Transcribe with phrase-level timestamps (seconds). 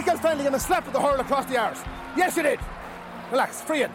[0.00, 1.82] Michael Flanagan a slap with the hurl across the arse.
[2.16, 2.58] Yes, you did.
[3.30, 3.90] Relax, free it.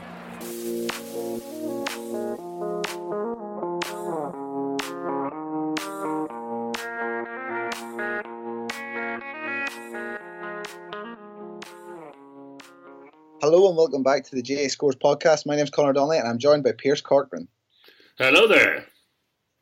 [13.42, 15.48] Hello and welcome back to the GAA Scores podcast.
[15.48, 17.48] My name is Conor Donnelly and I'm joined by Pearse Corcoran.
[18.20, 18.86] Hello there.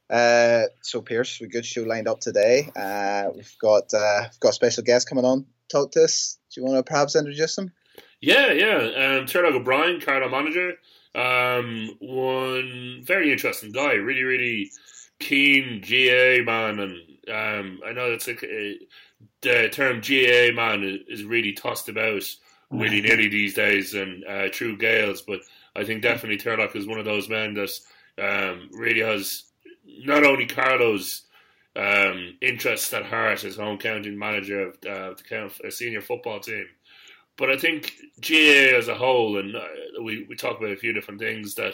[0.09, 2.69] Uh, so Pearse, we've got good show lined up today.
[2.75, 5.45] Uh, we've got uh, we've got a special guest coming on.
[5.69, 6.37] Talk to us.
[6.53, 7.71] Do you want to perhaps introduce him?
[8.21, 8.77] Yeah, yeah.
[8.77, 10.73] Um, Turlough O'Brien, Carlow manager.
[11.15, 13.93] Um, one very interesting guy.
[13.93, 14.71] Really, really
[15.19, 16.97] keen GA man, and
[17.29, 18.85] um, I know it's like uh,
[19.41, 22.23] the term GA man is, is really tossed about
[22.71, 25.39] really nilly these days and uh, true Gaels, but
[25.75, 27.71] I think definitely Turlough is one of those men that
[28.17, 29.43] um, really has
[29.85, 31.23] not only Carlow's
[31.75, 35.13] um, interests at heart as home county manager of, uh,
[35.63, 36.65] the senior football team,
[37.37, 40.93] but I think GAA as a whole, and uh, we, we talk about a few
[40.93, 41.73] different things that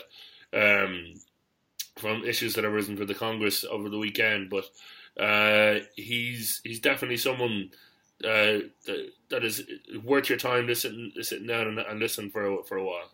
[0.54, 1.16] um,
[1.98, 4.66] from issues that have risen for the Congress over the weekend, but
[5.22, 7.70] uh, he's he's definitely someone
[8.24, 9.64] uh, that, that is
[10.04, 13.12] worth your time listening sitting down and, and listen for a, for a while.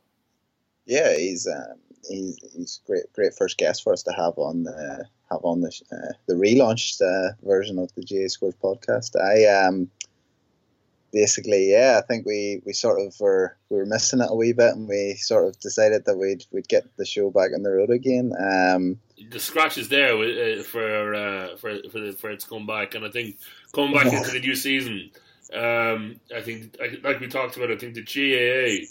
[0.85, 5.05] Yeah, he's um, he's he's great great first guest for us to have on the
[5.29, 9.19] have on the uh, the relaunched uh, version of the GA Scores podcast.
[9.19, 9.89] I um
[11.15, 14.53] basically yeah, I think we, we sort of were we were missing it a wee
[14.53, 17.71] bit, and we sort of decided that we'd we'd get the show back on the
[17.71, 18.33] road again.
[18.37, 18.99] Um,
[19.31, 23.37] the scratch is there uh, for uh, for for, for its comeback, and I think
[23.73, 25.09] coming back into the new season,
[25.53, 28.85] um, I think like we talked about, I think the GAA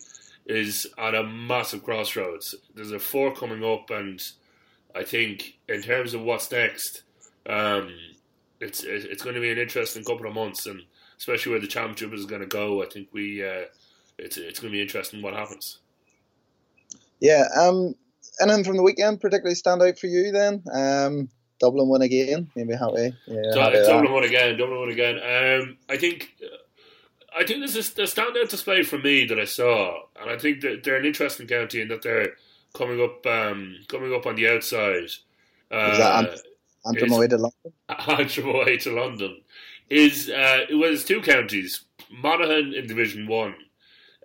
[0.46, 2.54] is at a massive crossroads.
[2.74, 4.20] There's a four coming up, and
[4.94, 7.02] I think in terms of what's next,
[7.48, 7.90] um,
[8.60, 10.82] it's it's going to be an interesting couple of months, and
[11.18, 12.82] especially where the championship is going to go.
[12.82, 13.64] I think we uh,
[14.18, 15.78] it's it's going to be interesting what happens.
[17.20, 17.44] Yeah.
[17.58, 17.94] Um.
[18.40, 20.62] Anything from the weekend particularly stand out for you then?
[20.72, 21.28] Um.
[21.60, 22.50] Dublin win again.
[22.56, 23.14] Maybe happy.
[23.26, 24.58] Yeah, happy Dublin won again.
[24.58, 25.16] Dublin won again.
[25.16, 25.76] Um.
[25.88, 26.34] I think.
[27.36, 30.60] I think this is the standout display for me that I saw, and I think
[30.60, 32.34] that they're an interesting county in that they're
[32.74, 35.10] coming up, um, coming up on the outside.
[35.70, 36.40] Uh, is that
[36.86, 37.72] Antrim away to London?
[38.18, 39.40] Antrim away to London
[39.90, 41.84] is uh, it was two counties.
[42.10, 43.54] Monaghan in Division One.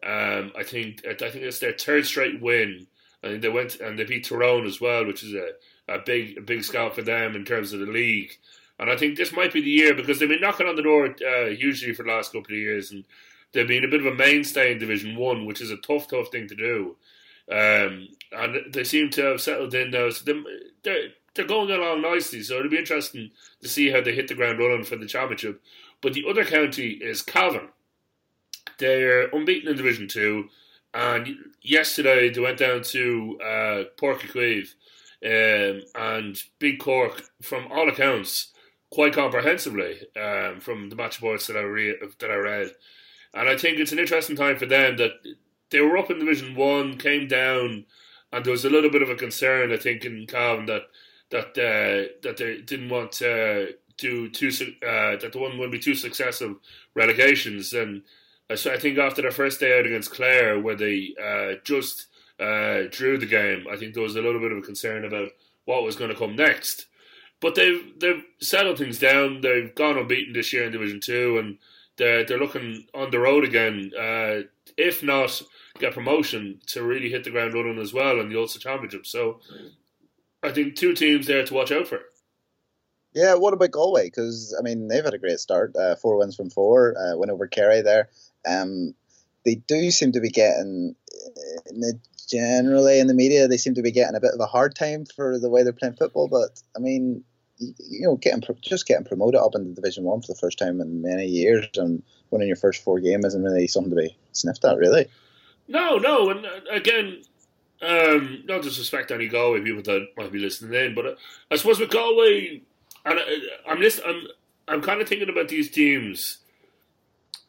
[0.06, 2.88] Um, I think I think it's their third straight win.
[3.24, 5.50] I think they went and they beat Tyrone as well, which is a,
[5.94, 8.31] a big a big scout for them in terms of the league.
[8.80, 11.08] And I think this might be the year because they've been knocking on the door
[11.08, 13.04] uh, hugely for the last couple of years, and
[13.52, 16.30] they've been a bit of a mainstay in Division One, which is a tough, tough
[16.32, 16.96] thing to do.
[17.52, 20.10] Um, and they seem to have settled in now.
[20.12, 20.24] So
[20.84, 22.42] they're they're going along nicely.
[22.42, 23.32] So it'll be interesting
[23.62, 25.62] to see how they hit the ground running for the championship.
[26.02, 27.70] But the other county is Cavan.
[28.78, 30.50] They're unbeaten in Division Two,
[30.94, 33.84] and yesterday they went down to uh,
[35.22, 38.54] um, and Big Cork, from all accounts,
[38.92, 42.72] quite comprehensively um, from the match reports that I re- that I read,
[43.34, 45.12] and I think it's an interesting time for them that
[45.70, 47.86] they were up in Division One, came down,
[48.32, 50.84] and there was a little bit of a concern I think in Cavan that
[51.32, 55.80] that uh, that they didn't want to do two uh, that the one would be
[55.80, 56.56] two successive
[56.96, 58.04] relegations, and
[58.56, 62.08] so I think after their first day out against Clare, where they uh, just
[62.40, 65.30] uh, drew the game, I think there was a little bit of a concern about
[65.66, 66.88] what was going to come next.
[67.42, 69.42] But they've they've settled things down.
[69.42, 71.58] They've gone unbeaten this year in Division Two, and
[71.98, 73.92] they're they're looking on the road again.
[73.98, 74.42] Uh,
[74.78, 75.42] if not
[75.80, 79.06] get promotion, to really hit the ground running as well in the Ulster Championship.
[79.06, 79.40] So
[80.44, 82.00] I think two teams there to watch out for.
[83.14, 84.06] Yeah, what about Galway?
[84.06, 85.76] Because I mean, they've had a great start.
[85.76, 86.96] Uh, four wins from four.
[86.98, 88.10] Uh, win over Kerry there.
[88.48, 88.94] Um,
[89.46, 90.96] they do seem to be getting
[91.66, 92.00] in the,
[92.30, 93.48] generally in the media.
[93.48, 95.74] They seem to be getting a bit of a hard time for the way they're
[95.74, 96.28] playing football.
[96.28, 97.24] But I mean,
[97.59, 101.02] you know, getting just getting promoted up into Division One for the first time in
[101.02, 104.78] many years and winning your first four games isn't really something to be sniffed at,
[104.78, 105.07] really.
[105.68, 107.22] No, no, and uh, again,
[107.81, 111.16] um, not disrespect any Galway people that might be listening in, but uh,
[111.51, 112.62] I suppose with Galway,
[113.06, 113.24] and uh,
[113.68, 114.28] I'm I'm
[114.68, 116.39] I'm kind of thinking about these teams,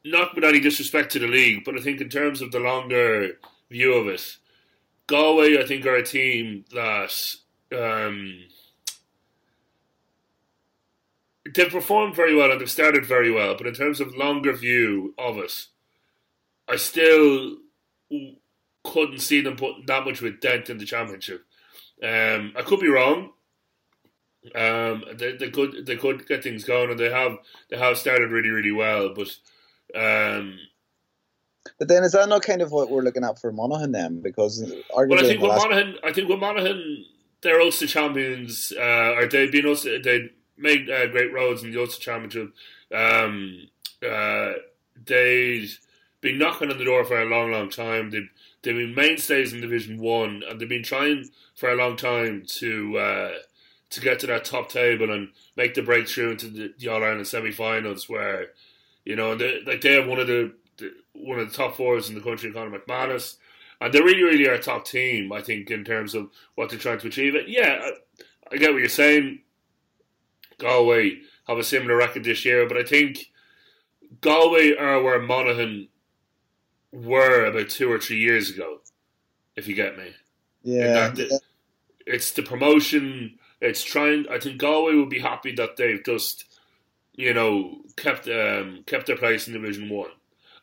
[0.04, 3.38] not with any disrespect to the league, but I think in terms of the longer
[3.70, 4.36] view of it,
[5.06, 7.12] Galway I think are a team that
[7.72, 8.44] um,
[11.54, 15.14] they've performed very well and they've started very well, but in terms of longer view
[15.18, 15.66] of it,
[16.68, 17.56] I still
[18.84, 21.44] couldn't see them putting that much of a dent in the championship.
[22.02, 23.30] Um, I could be wrong.
[24.54, 27.36] Um, they, they could they could get things going, and they have
[27.68, 29.12] they have started really really well.
[29.14, 29.28] But
[29.94, 30.58] um,
[31.78, 34.20] But then is that not kind of what we're looking at for Monaghan then?
[34.22, 34.62] Because
[34.96, 37.04] arguably Well, I think with last- Monaghan, I think with Monaghan,
[37.42, 40.30] they're also champions, uh, or they've been Ulster, they
[40.60, 42.52] made uh, great roads in the Ulster Championship.
[42.94, 43.68] Um,
[44.08, 44.52] uh,
[45.06, 45.78] they've
[46.20, 48.10] been knocking on the door for a long, long time.
[48.10, 48.28] They've,
[48.62, 52.98] they've been mainstays in Division One, and they've been trying for a long time to
[52.98, 53.32] uh,
[53.90, 57.26] to get to that top table and make the breakthrough into the, the All Ireland
[57.26, 58.50] semi-finals, where
[59.04, 62.08] you know, they, like they have one of the, the one of the top fours
[62.08, 63.36] in the country, Conor McManus,
[63.80, 65.32] and they really, really are a top team.
[65.32, 67.34] I think in terms of what they're trying to achieve.
[67.34, 67.90] It, yeah, I,
[68.52, 69.40] I get what you're saying.
[70.60, 73.30] Galway have a similar record this year, but I think
[74.20, 75.88] Galway are where Monaghan
[76.92, 78.80] were about two or three years ago.
[79.56, 80.14] If you get me,
[80.62, 81.12] yeah,
[82.06, 83.38] it's the promotion.
[83.60, 84.26] It's trying.
[84.30, 86.44] I think Galway will be happy that they've just,
[87.14, 90.10] you know, kept um, kept their place in Division One.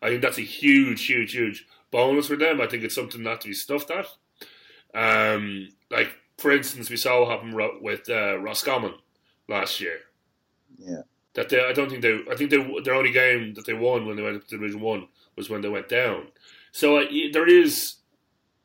[0.01, 2.61] I think that's a huge, huge, huge bonus for them.
[2.61, 4.07] I think it's something not to be stuffed at.
[4.93, 8.93] Um, like for instance, we saw what happened with uh, Roscommon
[9.47, 9.99] last year.
[10.77, 11.01] yeah.
[11.33, 12.19] That they, I don't think they.
[12.31, 14.81] I think they, their only game that they won when they went up to Division
[14.81, 16.27] One was when they went down.
[16.71, 17.95] So uh, there is,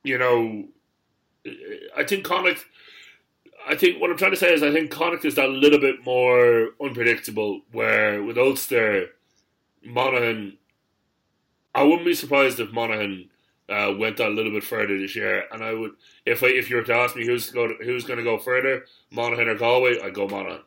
[0.05, 0.64] you know,
[1.96, 2.64] I think Connacht.
[3.69, 6.05] I think what I'm trying to say is I think Connacht is that little bit
[6.05, 7.61] more unpredictable.
[7.73, 9.08] Where with Ulster,
[9.84, 10.56] Monaghan,
[11.75, 13.29] I wouldn't be surprised if Monaghan
[13.69, 15.44] uh, went that little bit further this year.
[15.52, 15.93] And I would,
[16.26, 18.25] if I, if you were to ask me who's to go to, who's going to
[18.25, 20.62] go further, Monaghan or Galway, I'd go Monaghan.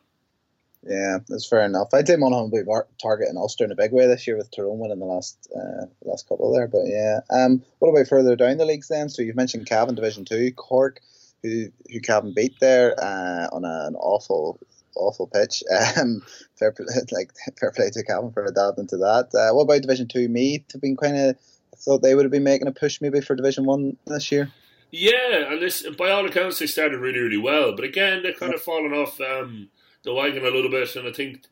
[0.88, 1.88] Yeah, that's fair enough.
[1.92, 4.50] I did Monaghan will be mar- targeting Ulster in a big way this year with
[4.50, 6.68] Tyrone winning the last uh, last couple there.
[6.68, 9.08] But yeah, um, what about further down the leagues then?
[9.08, 11.00] So you've mentioned Cavan Division Two, Cork,
[11.42, 14.60] who who Cavan beat there uh, on a, an awful
[14.94, 15.62] awful pitch.
[16.00, 16.22] Um,
[16.58, 19.28] fair pl- like fair play to Cavan for adapting into that.
[19.34, 20.28] Uh, what about Division Two?
[20.28, 21.36] Meath have been kind of
[21.78, 24.52] thought they would have been making a push maybe for Division One this year.
[24.92, 27.74] Yeah, and this by all accounts they started really, really well.
[27.74, 29.68] But again, they're kind of fallen off um,
[30.06, 31.42] the wagon a little bit, and I think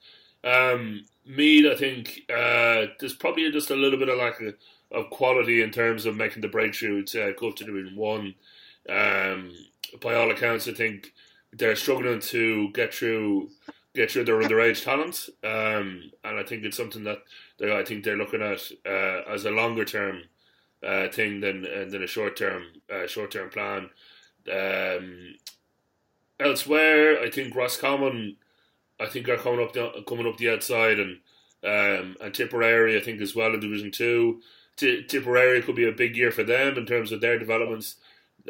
[0.44, 4.54] um, Meath, I think uh, there's probably just a little bit of lack of,
[4.90, 8.34] of quality in terms of making the breakthrough to uh, go up to Division One.
[8.88, 9.52] Um,
[10.00, 11.12] by all accounts, I think
[11.52, 13.50] they're struggling to get through
[13.94, 17.18] get through their underage talent, um, and I think it's something that
[17.58, 20.22] they, I think they're looking at uh, as a longer term
[20.86, 23.90] uh, thing than uh, than a short term uh, short term plan.
[24.52, 25.36] Um,
[26.38, 28.36] elsewhere, I think Roscommon,
[29.00, 31.18] I think are coming up the, coming up the outside, and
[31.64, 34.40] um, and Tipperary, I think as well in Division Two.
[34.76, 37.96] T- Tipperary could be a big year for them in terms of their developments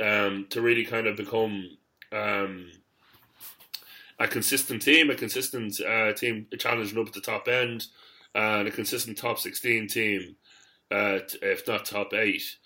[0.02, 1.76] um, to really kind of become
[2.12, 2.70] um,
[4.18, 7.86] a consistent team, a consistent uh, team challenging up at the top end,
[8.34, 10.36] and a consistent top sixteen team
[10.90, 12.56] uh, t- if not top eight.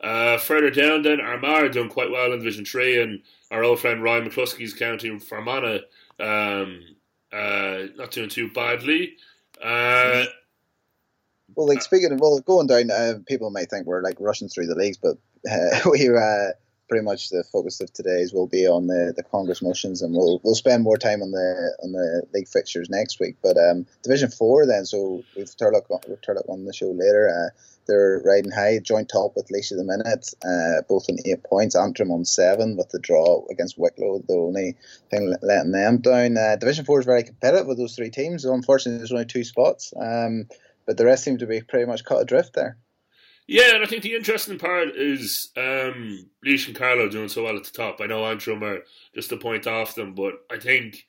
[0.00, 3.80] Uh, further down, then Armagh are doing quite well in Division Three, and our old
[3.80, 5.80] friend Ryan McCluskey's county Fermanagh
[6.20, 6.82] um,
[7.32, 9.14] uh, not doing too badly.
[9.62, 10.24] Uh,
[11.54, 14.66] Well, like speaking of well, going down, uh, people might think we're like rushing through
[14.66, 15.16] the leagues, but
[15.50, 16.50] uh, we uh,
[16.88, 20.40] pretty much the focus of today's will be on the, the Congress motions, and we'll
[20.42, 23.36] we'll spend more time on the on the league fixtures next week.
[23.42, 27.28] But um, Division Four, then, so we've Turlough on, we've Turlough on the show later.
[27.28, 27.50] Uh,
[27.86, 31.74] they're riding high, joint top with Laois at the minute, uh, both on eight points.
[31.74, 34.76] Antrim on seven with the draw against Wicklow, the only
[35.10, 36.36] thing letting them down.
[36.36, 38.44] Uh, Division Four is very competitive with those three teams.
[38.44, 39.94] Unfortunately, there's only two spots.
[39.98, 40.48] Um,
[40.86, 42.78] but the rest seem to be pretty much cut adrift there.
[43.50, 47.56] Yeah, and I think the interesting part is um, Laois and Carlow doing so well
[47.56, 47.98] at the top.
[47.98, 48.80] I know Antrim are
[49.14, 51.06] just a point off them, but I think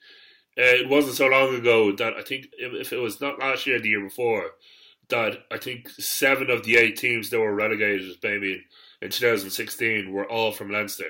[0.58, 3.78] uh, it wasn't so long ago that I think if, it was not last year,
[3.78, 4.52] the year before,
[5.10, 8.64] that I think seven of the eight teams that were relegated maybe
[9.02, 11.10] in 2016 were all from Leinster.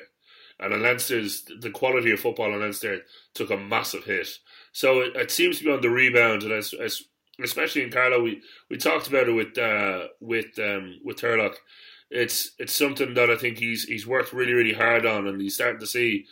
[0.59, 3.01] And in Leinster's, the quality of football in Leinster
[3.35, 4.29] took a massive hit.
[4.71, 7.03] So it, it seems to be on the rebound, and as, as
[7.43, 11.55] especially in Carlow, we, we talked about it with uh, with um, with Turlough.
[12.09, 15.55] It's it's something that I think he's he's worked really really hard on, and he's
[15.55, 16.25] starting to see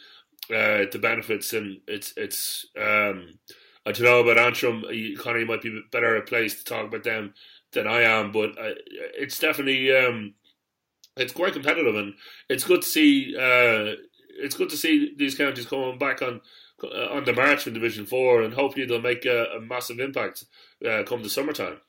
[0.50, 1.54] uh, the benefits.
[1.54, 3.40] And it's it's um,
[3.86, 4.84] I don't know about Antrim.
[5.18, 7.34] Conor, might be better placed to talk about them
[7.74, 8.74] than I am, but uh,
[9.18, 10.34] it's definitely um,
[11.16, 12.14] it's quite competitive, and
[12.50, 13.36] it's good to see.
[13.36, 13.96] Uh,
[14.40, 16.42] it's good to see these counties coming back on
[16.84, 20.46] uh, on the march in Division Four, and hopefully they'll make a, a massive impact
[20.86, 21.80] uh, come the summertime.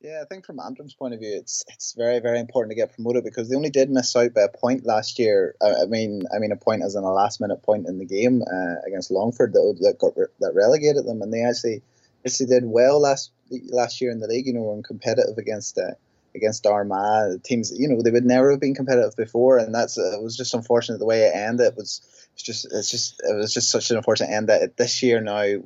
[0.00, 2.92] Yeah, I think from Antrim's point of view, it's it's very very important to get
[2.94, 5.54] promoted because they only did miss out by a point last year.
[5.62, 8.04] I, I mean, I mean a point as in a last minute point in the
[8.04, 11.82] game uh, against Longford that that got that relegated them, and they actually
[12.26, 13.30] actually did well last
[13.70, 14.46] last year in the league.
[14.46, 15.94] You know, were competitive against uh,
[16.34, 17.40] against Armagh.
[17.44, 20.36] Teams, you know, they would never have been competitive before, and that's uh, it was
[20.36, 21.68] just unfortunate the way it ended.
[21.68, 22.00] It was
[22.34, 25.62] it's just it's just it was just such an unfortunate end that this year now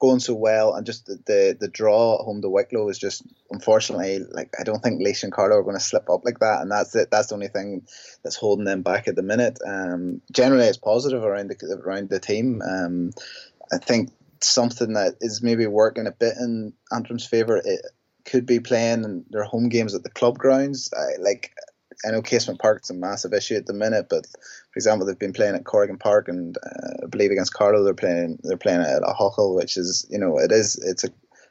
[0.00, 3.22] going so well, and just the, the, the draw at home to Wicklow is just
[3.50, 6.62] unfortunately like I don't think Laois and Carlow are going to slip up like that,
[6.62, 7.10] and that's it.
[7.10, 7.86] That's the only thing
[8.24, 9.58] that's holding them back at the minute.
[9.64, 12.62] Um, generally, it's positive around the around the team.
[12.62, 13.10] Um,
[13.72, 17.60] I think something that is maybe working a bit in Antrim's favour.
[17.64, 17.80] It
[18.24, 20.90] could be playing their home games at the club grounds.
[20.96, 21.52] I, like
[22.06, 24.26] I know Casement Park's a massive issue at the minute, but
[24.72, 27.94] for example, they've been playing at Corrigan Park, and uh, I believe against Carlow they're
[27.94, 31.08] playing they're playing at Ahoghill, which is you know it is it's a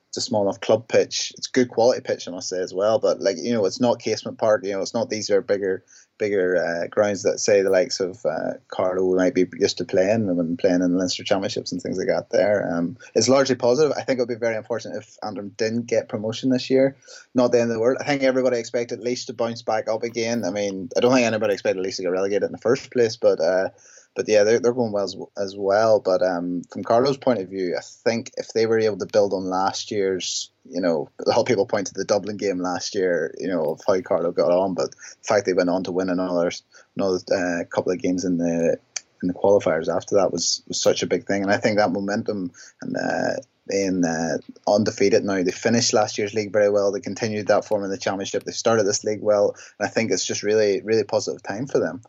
[0.07, 1.33] it's a small enough club pitch.
[1.37, 2.97] It's good quality pitch, I must say as well.
[2.97, 4.65] But like you know, it's not Casement Park.
[4.65, 5.83] You know, it's not these are bigger
[6.19, 10.35] bigger uh, grounds that say the likes of uh, Carlow might be used to playing
[10.35, 12.29] when playing in the Leinster Championships and things like that.
[12.29, 13.93] There, um, it's largely positive.
[13.97, 16.95] I think it would be very unfortunate if Antrim didn't get promotion this year.
[17.33, 17.97] Not the end of the world.
[17.99, 20.43] I think everybody expected Laois to bounce back up again.
[20.45, 23.15] I mean, I don't think anybody expected Laois to get relegated in the first place,
[23.15, 23.39] but.
[23.39, 23.69] Uh,
[24.15, 25.99] but yeah, they're, they're going well as, as well.
[25.99, 29.33] But um, from Carlow's point of view, I think if they were able to build
[29.33, 32.95] on last year's, you know, a lot of people point to the Dublin game last
[32.95, 35.91] year, you know, of how Carlow got on, but the fact they went on to
[35.91, 36.51] win another
[36.95, 38.77] another uh, couple of games in the
[39.21, 41.43] in the qualifiers after that was, was such a big thing.
[41.43, 42.51] And I think that momentum
[42.81, 44.37] and uh, being uh,
[44.67, 46.91] undefeated now, they finished last year's league very well.
[46.91, 48.43] They continued that form in the championship.
[48.43, 51.79] They started this league well, and I think it's just really really positive time for
[51.79, 52.01] them.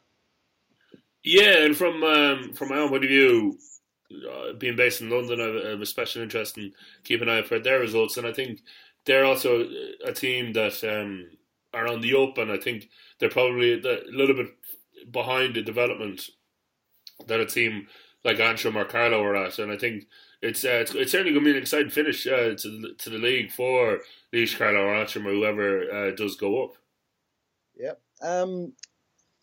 [1.23, 3.59] Yeah, and from um, from my own point of view,
[4.31, 6.73] uh, being based in London, I have, a special interest in
[7.05, 8.61] keeping an eye out for their results, and I think
[9.05, 9.67] they're also
[10.05, 11.29] a team that um,
[11.75, 14.49] are on the up, and I think they're probably a little bit
[15.11, 16.23] behind the development
[17.27, 17.87] that a team
[18.25, 20.07] like Antrim or Carlow are at, and I think
[20.43, 23.19] it's uh, it's, it's, certainly going to be an exciting finish uh, to to the
[23.19, 24.01] league for
[24.33, 26.73] Laois, Carlow, or Antrim, or whoever uh, does go up.
[27.79, 28.01] Yep.
[28.23, 28.73] Um,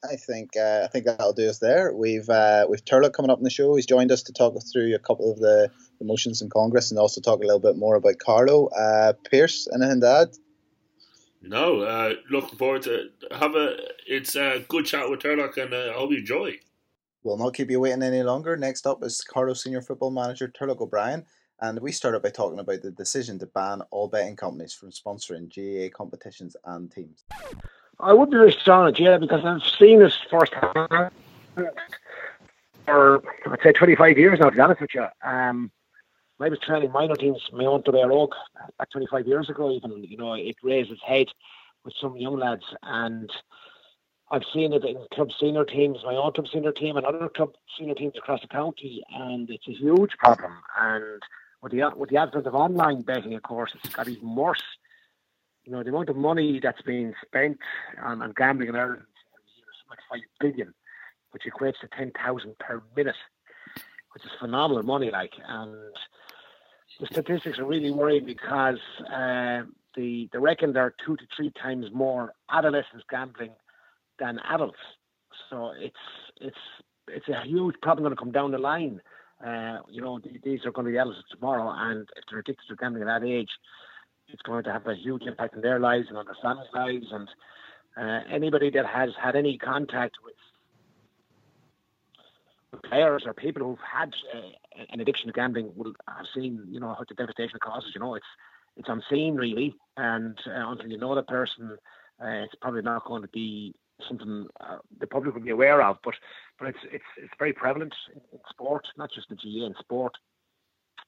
[0.04, 1.94] I think uh, I think that'll do us there.
[1.94, 3.76] We've uh, we've Turlough coming up in the show.
[3.76, 6.92] He's joined us to talk us through a couple of the, the motions in Congress
[6.92, 10.38] and also talk a little bit more about Carlow Uh, Pearse, anything to add?
[11.42, 13.78] No, uh, looking forward to have a.
[14.06, 16.60] It's a good chat with Turlough, and uh, I hope you enjoy.
[17.24, 18.56] We'll not keep you waiting any longer.
[18.56, 21.26] Next up is Carlow senior football manager Turlough O'Brien,
[21.60, 25.50] and we started by talking about the decision to ban all betting companies from sponsoring
[25.50, 27.26] GAA competitions and teams.
[28.00, 31.12] I would be it, yeah, because I've seen this firsthand
[32.86, 34.50] for I'd say 25 years now.
[34.50, 35.72] To be honest with you, um,
[36.40, 38.30] I was training minor teams, my own to Éire Óg,
[38.78, 39.72] back 25 years ago.
[39.72, 41.28] Even you know, it raised its head
[41.84, 43.32] with some young lads, and
[44.30, 47.54] I've seen it in club senior teams, my own club senior team, and other club
[47.78, 50.54] senior teams across the county, and it's a huge problem.
[50.80, 51.22] And
[51.62, 54.64] with the with the advent of online betting, of course, it's got even worse
[55.68, 57.58] you know, the amount of money that's being spent
[58.02, 60.74] on, on gambling in Ireland is like five billion,
[61.32, 63.16] which equates to ten thousand per minute,
[64.14, 65.12] which is phenomenal money.
[65.12, 65.76] Like, and
[67.02, 68.80] the statistics are really worrying because
[69.14, 69.64] uh,
[69.98, 73.52] the they reckon there are two to three times more adolescents gambling
[74.20, 74.80] than adults.
[75.50, 75.96] So it's
[76.40, 76.56] it's
[77.10, 79.02] it's a huge problem going to come down the line.
[79.46, 82.76] Uh, you know, these are going to be adults tomorrow, and if they're addicted to
[82.78, 83.50] gambling at that age,
[84.30, 87.08] it's going to have a huge impact on their lives and on their families' lives.
[87.12, 87.30] And
[87.98, 90.34] uh, anybody that has had any contact with
[92.84, 94.42] players or people who've had uh,
[94.90, 97.92] an addiction to gambling will have seen, you know, how the devastation it causes.
[97.94, 98.26] You know, it's
[98.76, 101.78] it's unseen really, and uh, until you know the person,
[102.22, 103.74] uh, it's probably not going to be
[104.08, 105.98] something uh, the public will be aware of.
[106.04, 106.16] But
[106.60, 110.14] but it's it's it's very prevalent in, in sport, not just in GAA in sport.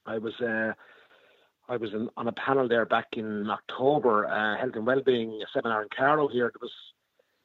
[0.05, 0.73] I was uh,
[1.69, 5.83] I was in, on a panel there back in October, uh, health and wellbeing seminar
[5.83, 6.51] in Carlow here.
[6.53, 6.71] There was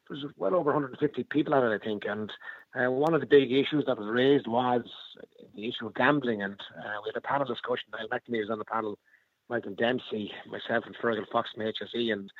[0.09, 2.31] there was well over 150 people at it, I think, and
[2.75, 4.83] uh, one of the big issues that was raised was
[5.55, 7.89] the issue of gambling, and uh, we had a panel discussion.
[7.93, 8.99] Niall McNamee was on the panel,
[9.49, 12.31] Michael Dempsey, myself, and Fergal Fox from HSE, and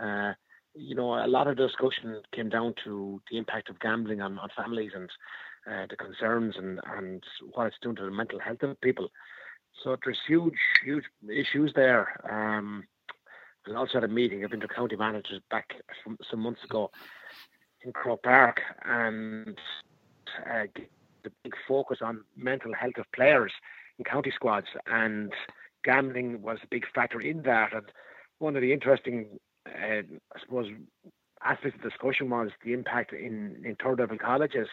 [0.00, 0.34] uh,
[0.74, 4.38] you know, a lot of the discussion came down to the impact of gambling on,
[4.38, 5.10] on families and
[5.70, 9.08] uh, the concerns and, and what it's doing to the mental health of people.
[9.82, 12.20] So there's huge, huge issues there.
[12.30, 12.84] Um,
[13.76, 16.90] also had a meeting of inter-county managers back some, some months ago
[17.82, 19.58] in Croke Park, and
[20.50, 20.64] uh,
[21.22, 23.52] the big focus on mental health of players
[23.98, 25.32] in county squads, and
[25.84, 27.74] gambling was a big factor in that.
[27.74, 27.84] And
[28.38, 30.68] one of the interesting, uh, I suppose,
[31.44, 34.68] aspects of the discussion was the impact in, in third level colleges,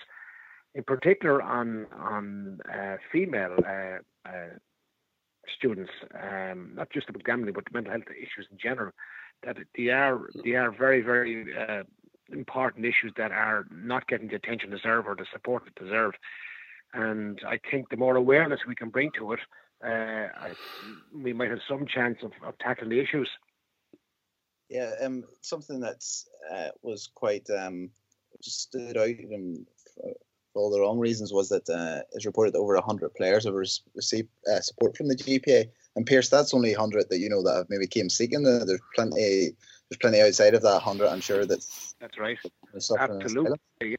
[0.73, 4.49] in particular on on uh, female uh, uh
[5.55, 8.91] students, um, not just about gambling, but mental health issues in general.
[9.43, 11.83] that they are they are very very uh,
[12.31, 16.17] important issues that are not getting the attention deserved or the support it deserved.
[16.93, 19.39] And I think the more awareness we can bring to it,
[19.83, 20.53] uh, I,
[21.13, 23.29] we might have some chance of, of tackling the issues.
[24.69, 26.03] Yeah, um, something that
[26.51, 27.91] uh, was quite um,
[28.41, 29.65] stood out even
[30.55, 33.53] for, all the wrong reasons was that uh, it's reported that over hundred players have
[33.53, 35.69] received uh, support from the GPA.
[35.95, 38.43] And Pearse, that's only hundred that you know that have maybe came seeking.
[38.43, 39.55] There's plenty.
[39.89, 41.09] There's plenty outside of that hundred.
[41.09, 42.37] I'm sure that's that's right.
[42.73, 43.97] Absolutely.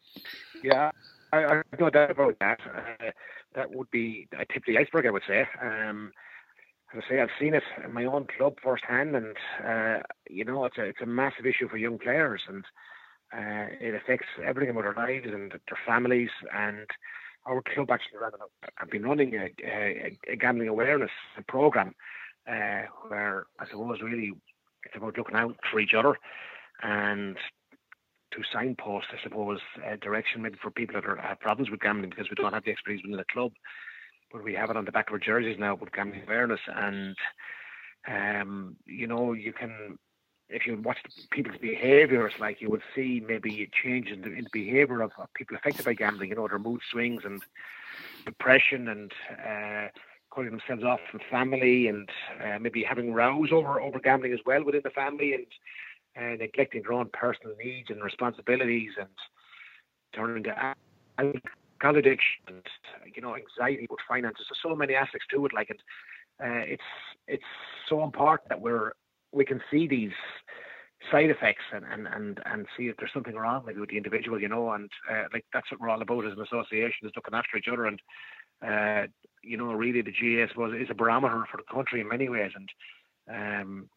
[0.63, 0.91] Yeah,
[1.33, 2.61] I, I have no doubt about that.
[2.67, 3.11] Uh,
[3.55, 5.47] that would be a tip of the iceberg, I would say.
[5.63, 6.13] Um,
[6.95, 10.65] as I say, I've seen it in my own club firsthand, and uh, you know,
[10.65, 12.65] it's a it's a massive issue for young players, and
[13.33, 16.31] uh, it affects everything about their lives and their families.
[16.55, 16.87] And
[17.47, 18.33] our club actually ran,
[18.77, 21.11] have been running a, a, a gambling awareness
[21.49, 21.95] program,
[22.49, 24.33] uh, where I suppose really
[24.85, 26.17] it's about looking out for each other
[26.83, 27.37] and
[28.33, 32.11] to signpost, I suppose, uh, direction maybe for people that are, have problems with gambling
[32.11, 33.53] because we don't have the expertise within the club,
[34.33, 36.61] but we have it on the back of our jerseys now with gambling awareness.
[36.75, 37.17] And,
[38.09, 39.99] um, you know, you can,
[40.49, 40.99] if you watch
[41.31, 45.13] people's behaviours, like you would see maybe a change in the, in the behaviour of,
[45.19, 47.43] of, people affected by gambling, you know, their mood swings and
[48.25, 49.13] depression and,
[49.47, 49.89] uh,
[50.37, 52.11] cutting themselves off from family and
[52.45, 55.47] uh, maybe having rows over over gambling as well within the family and
[56.17, 59.09] uh, neglecting their own personal needs and responsibilities and
[60.15, 60.75] turning to
[61.19, 62.63] alcohol addiction and
[63.15, 64.47] you know anxiety with finances.
[64.49, 65.55] There's so many aspects to it.
[65.55, 65.81] Like it,
[66.43, 66.83] uh, it's
[67.27, 67.43] it's
[67.89, 68.93] so important that we're
[69.37, 70.13] we can see these
[71.11, 74.41] side effects and, and, and, and see if there's something wrong maybe with the individual,
[74.41, 77.35] you know, and uh, like that's what we're all about as an association is looking
[77.35, 78.01] after each other and
[78.67, 79.07] uh,
[79.43, 82.53] you know really the GAS was is a barometer for the country in many ways
[82.57, 82.71] and
[83.31, 83.89] um,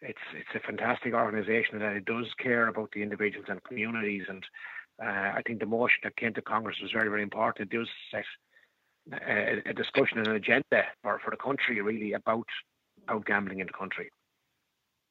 [0.00, 4.24] it's it's a fantastic organisation that it does care about the individuals and communities.
[4.28, 4.44] And
[5.02, 7.72] uh, I think the motion that came to Congress was very very important.
[7.72, 8.24] It does set
[9.26, 12.46] a, a discussion and an agenda for, for the country really about
[13.06, 14.10] about gambling in the country.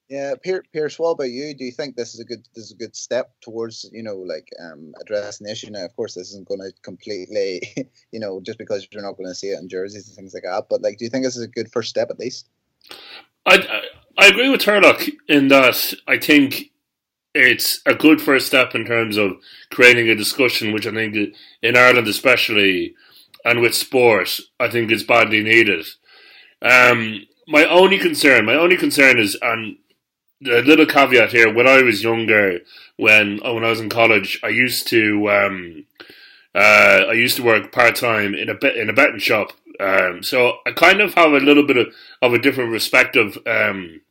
[0.09, 0.35] Yeah,
[0.73, 1.53] Pearse, what about you?
[1.53, 4.15] Do you think this is a good this is a good step towards you know
[4.15, 5.69] like um, addressing the issue?
[5.69, 7.61] Now, of course, this isn't going to completely
[8.11, 10.43] you know just because you're not going to see it in jerseys and things like
[10.43, 10.67] that.
[10.69, 12.47] But like, do you think this is a good first step at least?
[13.45, 13.81] I,
[14.17, 16.71] I agree with Turlough in that I think
[17.33, 19.33] it's a good first step in terms of
[19.71, 22.95] creating a discussion, which I think in Ireland especially,
[23.45, 25.85] and with sport, I think is badly needed.
[26.61, 29.77] Um, my only concern, my only concern is, and
[30.45, 32.59] a little caveat here, when I was younger,
[32.95, 35.85] when when I was in college, I used to um,
[36.55, 40.57] uh, I used to work part time in a in a betting shop um, so
[40.65, 41.87] I kind of have a little bit of,
[42.21, 44.01] of a different perspective um,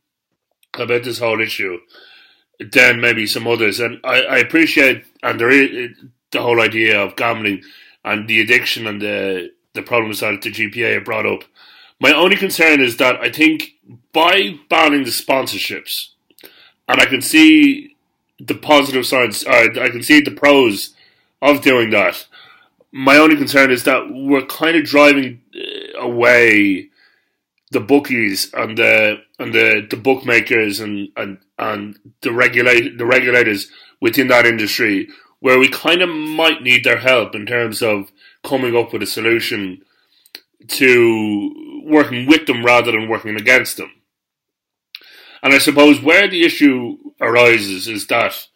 [0.73, 1.79] about this whole issue
[2.59, 5.91] than maybe some others, and I, I appreciate and there is
[6.31, 7.63] the whole idea of gambling
[8.03, 11.43] and the addiction and the the problems that the GPA brought up.
[11.99, 13.73] My only concern is that I think
[14.13, 16.09] by banning the sponsorships,
[16.87, 17.95] and I can see
[18.39, 20.93] the positive sides, uh, I can see the pros
[21.41, 22.27] of doing that
[22.91, 26.89] my only concern is that we're kind of driving uh, away
[27.71, 33.69] the bookies and the and the, the bookmakers and, and and the regulate the regulators
[33.99, 35.07] within that industry
[35.39, 38.11] where we kind of might need their help in terms of
[38.43, 39.81] coming up with a solution
[40.67, 43.91] to working with them rather than working against them.
[45.43, 48.47] And I suppose where the issue arises is that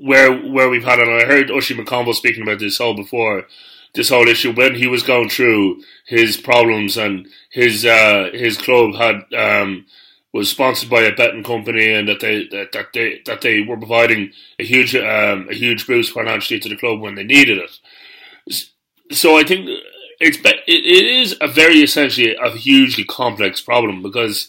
[0.00, 0.98] where where we've had.
[0.98, 3.46] And I heard Oisin McConville speaking about this all before.
[3.94, 8.94] This whole issue when he was going through his problems and his uh, his club
[8.94, 9.86] had um,
[10.32, 13.76] was sponsored by a betting company and that they that, that they that they were
[13.76, 18.64] providing a huge um, a huge boost financially to the club when they needed it.
[19.10, 19.68] So I think
[20.20, 24.48] it's it is a very essentially a hugely complex problem because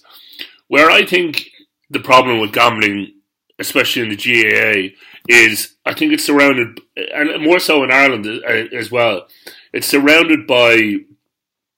[0.68, 1.50] where I think
[1.90, 3.14] the problem with gambling,
[3.60, 4.96] especially in the GAA,
[5.28, 9.28] is I think it's surrounded, and more so in Ireland uh, as well.
[9.74, 10.74] It's surrounded by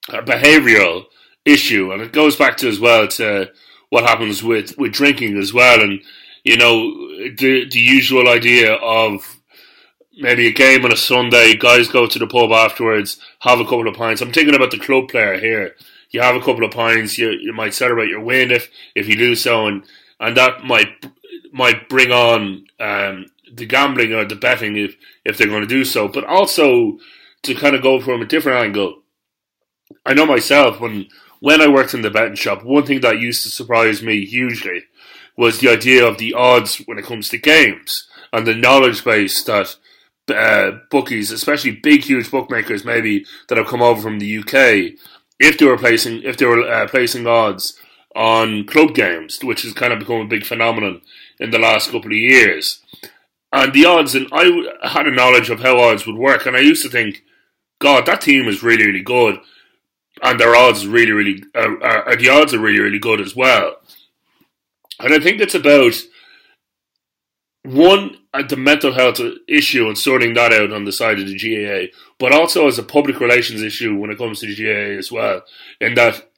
[0.08, 1.04] a behavioural
[1.44, 3.52] issue, and it goes back to as well to
[3.90, 6.00] what happens with, with drinking as well, and
[6.44, 6.90] you know
[7.36, 9.36] the the usual idea of
[10.16, 13.86] maybe a game on a Sunday, guys go to the pub afterwards, have a couple
[13.86, 14.22] of pints.
[14.22, 15.74] I'm thinking about the club player here.
[16.10, 19.16] You have a couple of pints, you you might celebrate your win if if you
[19.16, 19.84] do so, and
[20.20, 21.06] and that might
[21.52, 25.84] might bring on um, the gambling or the betting if if they're going to do
[25.84, 26.98] so, but also
[27.42, 29.02] to kind of go from a different angle.
[30.04, 31.06] I know myself when
[31.40, 34.84] when I worked in the betting shop, one thing that used to surprise me hugely
[35.36, 39.42] was the idea of the odds when it comes to games and the knowledge base
[39.44, 39.76] that
[40.28, 44.98] uh, bookies, especially big, huge bookmakers, maybe that have come over from the UK,
[45.38, 47.78] if they were placing if they were uh, placing odds
[48.14, 51.02] on club games, which has kind of become a big phenomenon
[51.38, 52.80] in the last couple of years.
[53.52, 56.60] And the odds, and I had a knowledge of how odds would work, and I
[56.60, 57.22] used to think,
[57.78, 59.38] God, that team is really, really good,
[60.22, 63.76] and their odds really, really, uh, uh, the odds are really, really good as well.
[64.98, 65.94] And I think it's about
[67.64, 71.92] one the mental health issue and sorting that out on the side of the GAA,
[72.18, 75.42] but also as a public relations issue when it comes to the GAA as well.
[75.80, 76.30] In that,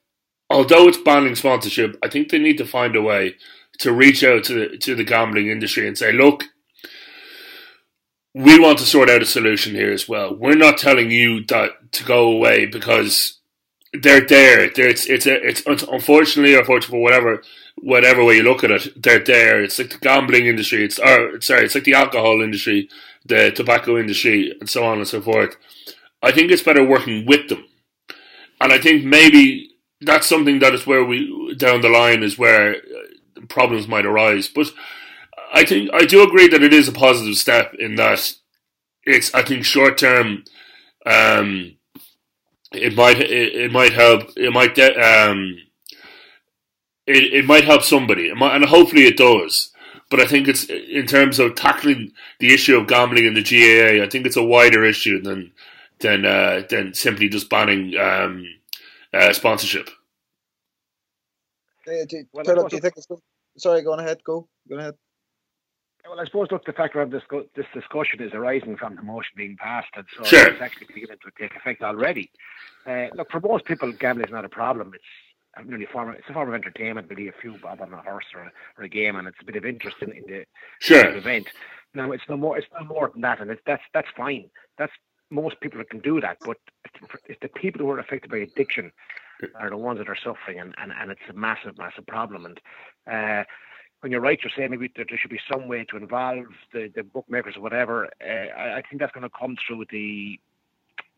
[0.49, 3.35] although it's banning sponsorship, I think they need to find a way
[3.79, 6.43] to reach out to the, to the gambling industry and say, look,
[8.35, 10.35] we want to sort out a solution here as well.
[10.35, 13.39] We're not telling you that to go away because
[13.93, 14.63] they're there.
[14.63, 17.41] It's it's a, it's unfortunately or fortunately whatever
[17.81, 19.63] whatever way you look at it, they're there.
[19.63, 20.83] It's like the gambling industry.
[20.83, 22.89] It's or sorry, it's like the alcohol industry,
[23.25, 25.55] the tobacco industry, and so on and so forth.
[26.21, 27.65] I think it's better working with them,
[28.61, 32.75] and I think maybe that's something that is where we down the line is where
[32.75, 34.47] uh, problems might arise.
[34.47, 34.67] But
[35.53, 38.33] I think I do agree that it is a positive step in that
[39.03, 40.43] it's I think short term.
[41.05, 41.77] Um,
[42.71, 45.57] it might it, it might help it might um
[47.09, 49.71] it, it might help somebody, might, and hopefully it does.
[50.09, 54.03] But I think it's in terms of tackling the issue of gambling in the GAA.
[54.03, 55.51] I think it's a wider issue than
[55.99, 58.45] than uh, than simply just banning um,
[59.13, 59.89] uh, sponsorship.
[61.87, 63.07] Uh, do, well, do you think it's
[63.57, 64.23] Sorry, go on ahead.
[64.23, 64.47] Go.
[64.69, 64.95] Go ahead.
[66.07, 67.23] Well, I suppose look, the factor of this
[67.55, 70.47] this discussion is arising from the motion being passed, and so sure.
[70.47, 72.31] it's actually beginning to take effect already.
[72.87, 74.93] Uh, look, for most people, gambling is not a problem.
[74.95, 75.03] It's
[75.91, 78.51] form it's a form of entertainment, really a few bob on a horse or a,
[78.77, 80.45] or a game, and it's a bit of interest in, in the,
[80.79, 81.05] sure.
[81.05, 81.47] in the event.
[81.93, 84.49] Now it's no more it's no more than that, and it's, that's that's fine.
[84.77, 84.93] That's
[85.31, 86.57] most people can do that, but
[87.25, 88.91] it's the people who are affected by addiction
[89.55, 92.45] are the ones that are suffering, and, and, and it's a massive, massive problem.
[92.45, 92.59] And
[93.09, 93.43] uh,
[94.01, 97.03] when you're right, you're saying maybe there should be some way to involve the, the
[97.03, 98.09] bookmakers or whatever.
[98.21, 100.39] Uh, I, I, think that's going to come through the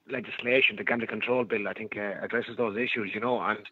[0.10, 1.68] legislation, the gambling control bill.
[1.68, 3.66] I think uh, addresses those issues, you know, and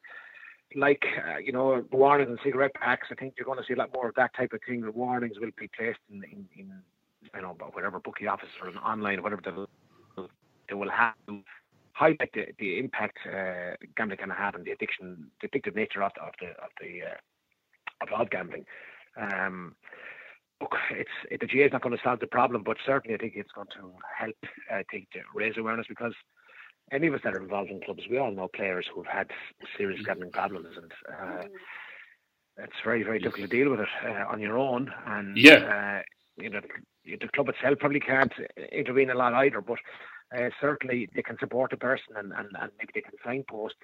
[0.75, 3.07] like uh, you know warnings and cigarette packs.
[3.11, 4.81] I think you're going to see a lot more of that type of thing.
[4.81, 6.71] The warnings will be placed in in, in
[7.35, 10.23] you know whatever bookie office or online or whatever they,
[10.69, 11.41] they will have to
[11.93, 16.11] highlight the, the impact uh, gambling can have and the addiction, the addictive nature of
[16.15, 18.65] the of the of the uh, of gambling.
[19.19, 19.75] Um,
[20.61, 23.17] look, it's it, the GA is not going to solve the problem, but certainly I
[23.17, 24.35] think it's going to help.
[24.71, 26.13] I think to raise awareness because
[26.91, 29.29] any of us that are involved in clubs, we all know players who've had
[29.77, 31.43] serious gambling problems, and uh,
[32.57, 34.91] it's very, very difficult to deal with it uh, on your own.
[35.05, 36.01] And yeah, uh,
[36.41, 36.61] you know,
[37.05, 38.33] the club itself probably can't
[38.71, 39.79] intervene a lot either, but
[40.37, 43.75] uh, certainly they can support the person, and, and, and maybe they can signpost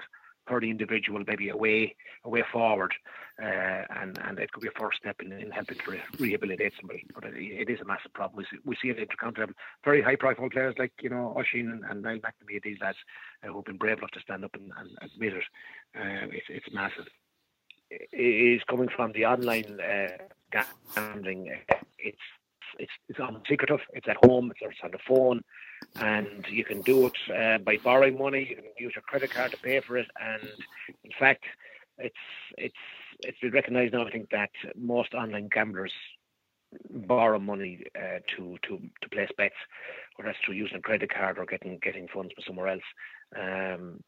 [0.47, 2.93] for the individual, maybe a way a way forward,
[3.41, 6.73] uh, and and it could be a first step in, in helping to re- rehabilitate
[6.79, 7.05] somebody.
[7.13, 8.37] But it, it is a massive problem.
[8.37, 9.49] We see, we see it intercounter
[9.83, 12.97] very high profile players like you know Oisín and, and Niall McNamee, these lads
[13.43, 15.43] uh, who've been brave enough to stand up and, and admit it.
[15.97, 17.05] Uh, it's it's massive.
[17.89, 20.17] It is coming from the online uh,
[20.95, 21.55] gambling.
[21.99, 22.17] It's
[22.77, 23.81] it's it's unsecretive.
[23.93, 24.51] It's at home.
[24.59, 25.41] It's on the phone
[25.97, 28.47] and you can do it uh, by borrowing money.
[28.49, 30.41] You can use your credit card to pay for it, and
[31.03, 31.45] in fact,
[31.97, 32.15] it's
[32.57, 32.75] it's
[33.19, 34.05] it's been recognised now.
[34.05, 35.93] I think that most online gamblers
[36.89, 39.55] borrow money uh, to to to place bets,
[40.15, 42.83] whether that's through using a credit card or getting getting funds from somewhere else.
[43.39, 44.01] Um,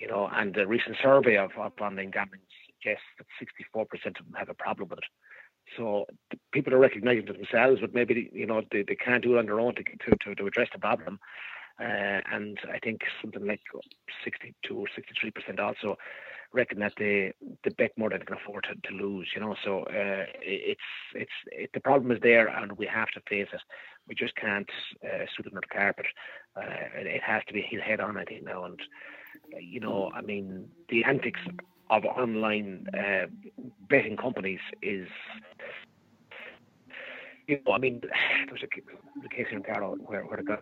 [0.00, 3.26] you know, and the recent survey of, of online gambling suggests that
[3.74, 3.84] 64%
[4.18, 5.04] of them have a problem with it.
[5.76, 6.06] So
[6.52, 9.46] people are recognising it themselves, but maybe you know they, they can't do it on
[9.46, 11.18] their own to to, to address the problem.
[11.80, 13.60] Uh, and I think something like
[14.22, 15.96] 62 or 63 percent also
[16.54, 17.32] reckon that they
[17.64, 19.28] they bet more than they can afford to, to lose.
[19.34, 20.80] You know, so uh, it's
[21.14, 23.60] it's it, the problem is there, and we have to face it.
[24.08, 24.70] We just can't
[25.04, 26.06] uh, sweep under the carpet.
[26.56, 26.62] Uh,
[26.94, 28.64] it, has to be hit head on, I think now.
[28.64, 28.80] And
[29.58, 31.40] you know, I mean, the antics
[31.90, 33.26] of online uh,
[33.88, 35.08] betting companies is,
[37.46, 40.58] you know, I mean, there was a, a case in Carlow where, where the guy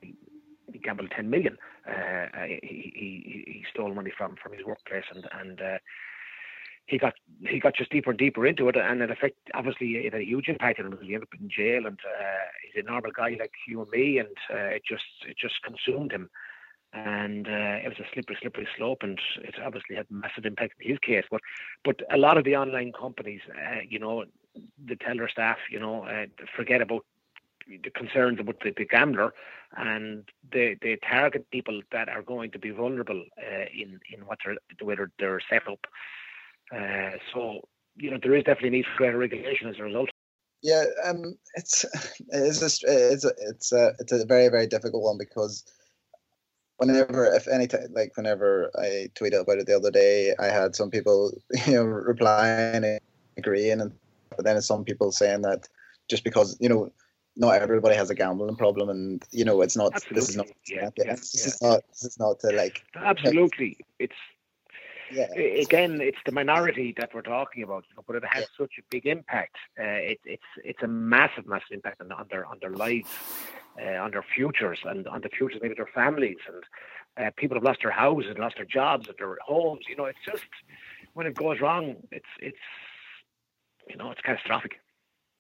[0.72, 1.58] he gambled 10 million.
[1.86, 2.26] Uh,
[2.62, 5.78] he, he, he stole money from, from his workplace and, and uh,
[6.86, 7.14] he got
[7.48, 10.24] he got just deeper and deeper into it, and it affect obviously it had a
[10.24, 13.36] huge impact on him he ended up in jail, and uh, he's a normal guy
[13.38, 16.28] like you and me, and uh, it just it just consumed him
[16.92, 20.90] and uh, it was a slippery, slippery slope, and it obviously had massive impact in
[20.90, 21.24] his case.
[21.30, 21.40] But,
[21.84, 24.24] but a lot of the online companies, uh, you know,
[24.84, 27.04] they tell their staff, you know, uh, forget about
[27.66, 29.32] the concerns about the, the, gambler,
[29.76, 34.38] and they they target people that are going to be vulnerable uh, in in what
[34.44, 35.86] they're whether they're set up.
[36.74, 37.60] Uh, so
[37.96, 40.10] you know there is definitely a need for greater regulation as a result.
[40.62, 41.84] Yeah, um, it's
[42.28, 45.64] it's just, it's a, it's a it's a very very difficult one because
[46.86, 50.74] whenever if any time like whenever I tweeted about it the other day, I had
[50.74, 51.32] some people
[51.66, 53.00] you know replying and
[53.36, 53.92] agreeing, and
[54.36, 55.68] but then some people saying that
[56.08, 56.92] just because you know
[57.36, 59.92] not everybody has a gambling problem, and you know it's not.
[59.94, 60.20] Absolutely.
[60.20, 60.46] This is not.
[60.68, 61.80] Yeah, yeah, yeah, this is not.
[61.88, 62.82] This is not to like.
[62.96, 64.20] Absolutely, it's
[65.12, 65.26] Yeah.
[65.60, 68.82] again, it's the minority that we're talking about, you know, but it has such a
[68.90, 69.56] big impact.
[69.78, 73.10] Uh, it, it's it's a massive, massive impact on, on their on their lives,
[73.80, 77.64] uh, on their futures, and on the futures maybe their families, and uh, people have
[77.64, 79.84] lost their houses, lost their jobs, and their homes.
[79.88, 80.44] You know, it's just
[81.14, 82.58] when it goes wrong, it's it's
[83.88, 84.80] you know, it's catastrophic.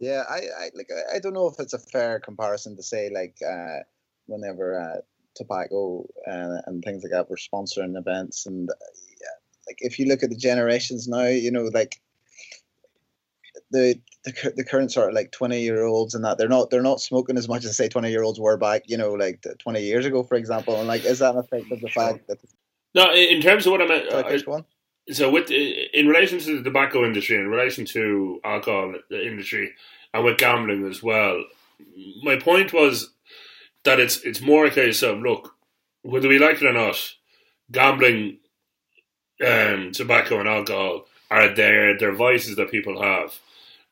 [0.00, 0.88] Yeah, I, I like.
[1.14, 3.80] I- don't know if it's a fair comparison to say like uh,
[4.26, 5.00] whenever uh,
[5.36, 8.74] tobacco uh, and things like that were sponsoring events, and uh,
[9.20, 12.00] yeah, like if you look at the generations now, you know, like
[13.70, 16.82] the the, the current sort of like twenty year olds and that they're not they're
[16.82, 19.82] not smoking as much as say twenty year olds were back, you know, like twenty
[19.82, 20.78] years ago, for example.
[20.78, 22.38] And like, is that an effect of the fact that
[22.94, 24.64] No, in terms of what I meant, sorry, Chris, go on?
[25.10, 29.72] so with in relation to the tobacco industry, in relation to alcohol industry,
[30.14, 31.42] and with gambling as well,
[32.22, 33.12] my point was
[33.84, 35.56] that it's it's more a case of look,
[36.02, 36.96] whether we like it or not,
[37.70, 38.38] gambling,
[39.44, 43.38] um, tobacco and alcohol are their their vices that people have,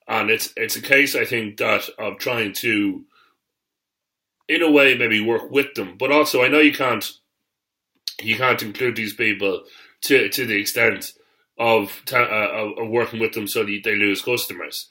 [0.07, 3.05] and it's it's a case I think that of trying to,
[4.48, 7.11] in a way, maybe work with them, but also I know you can't
[8.22, 9.64] you can't include these people
[10.03, 11.14] to to the extent
[11.59, 14.88] of ta- uh, of, working with them so that they lose customers.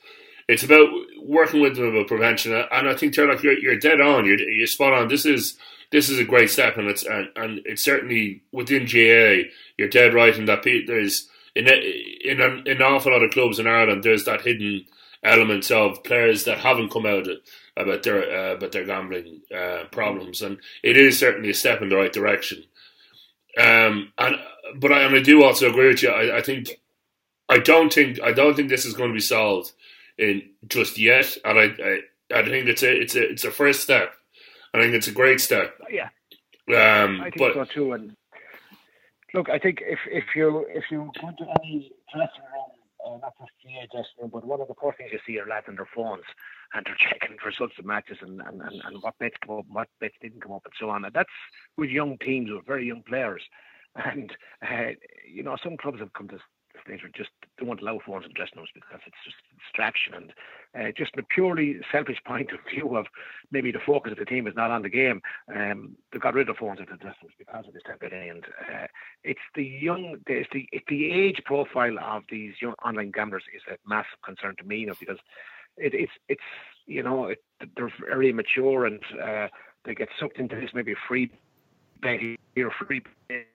[0.48, 0.90] It's about
[1.22, 4.26] working with them about prevention, and I think Turlough, you're you're dead on.
[4.26, 5.08] You're you're spot on.
[5.08, 5.58] This is
[5.92, 9.50] this is a great step, and it's and, and it's certainly within GA.
[9.78, 13.60] You're dead right in that there's in in an, in an awful lot of clubs
[13.60, 14.04] in Ireland.
[14.04, 14.86] There's that hidden
[15.24, 17.28] element of players that haven't come out
[17.76, 21.90] about their uh, about their gambling uh, problems, and it is certainly a step in
[21.90, 22.64] the right direction.
[23.58, 24.36] Um, and
[24.76, 26.10] but I, and I do also agree with you.
[26.10, 26.80] I, I think
[27.48, 29.72] I don't think I don't think this is going to be solved
[30.18, 33.82] in just yet, and I I, I think it's a it's a it's a first
[33.82, 34.14] step.
[34.74, 35.76] I think it's a great step.
[36.68, 37.94] Yeah, Um, I think but so too.
[37.94, 38.16] And
[39.34, 42.72] look, I think if if you if you go to any dressing room,
[43.06, 45.48] uh, not just GA dressing room, but one of the first things you see are
[45.48, 46.24] lads on their phones
[46.74, 49.88] and they're checking results of matches and, and, and, and what bets come up, what
[50.00, 51.06] bets didn't come up, and so on.
[51.06, 51.30] And that's
[51.78, 53.42] with young teams with very young players.
[53.96, 54.32] And
[54.64, 54.94] uh,
[55.28, 56.38] you know, some clubs have come to
[56.86, 57.30] stage where just
[57.62, 60.34] want to allow phones in dressing rooms because it's just distraction and
[60.78, 63.08] uh, just a purely selfish point of view of
[63.52, 65.22] maybe the focus of the team is not on the game.
[65.54, 68.12] Um, they got rid of phones in the dressing rooms because of this type of
[68.12, 68.30] thing.
[68.30, 68.88] And uh,
[69.24, 73.62] it's the young, it's the it's the age profile of these young online gamblers is
[73.72, 75.20] a massive concern to me, you know, because
[75.78, 76.42] it, it's it's
[76.86, 77.44] you know it,
[77.76, 79.48] they're very immature and uh,
[79.86, 81.32] they get sucked into this maybe free
[82.02, 82.20] bet
[82.56, 83.46] here, free bet,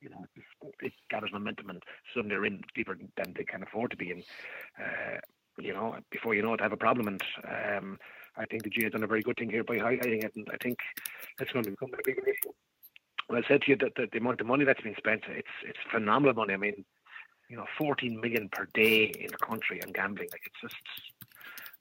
[0.00, 0.24] you know,
[0.80, 1.82] it gathers momentum and
[2.14, 4.22] suddenly they're in deeper than they can afford to be in.
[4.78, 5.18] Uh,
[5.58, 7.08] you know, before you know it, have a problem.
[7.08, 7.98] And um,
[8.36, 10.48] I think the G has done a very good thing here by highlighting it, and
[10.52, 10.78] I think
[11.40, 12.52] it's going to become a bigger issue.
[13.26, 15.48] When I said to you that the, the amount of money that's been spent, it's
[15.64, 16.54] it's phenomenal money.
[16.54, 16.84] I mean,
[17.48, 20.82] you know, 14 million per day in the country on gambling, like it's just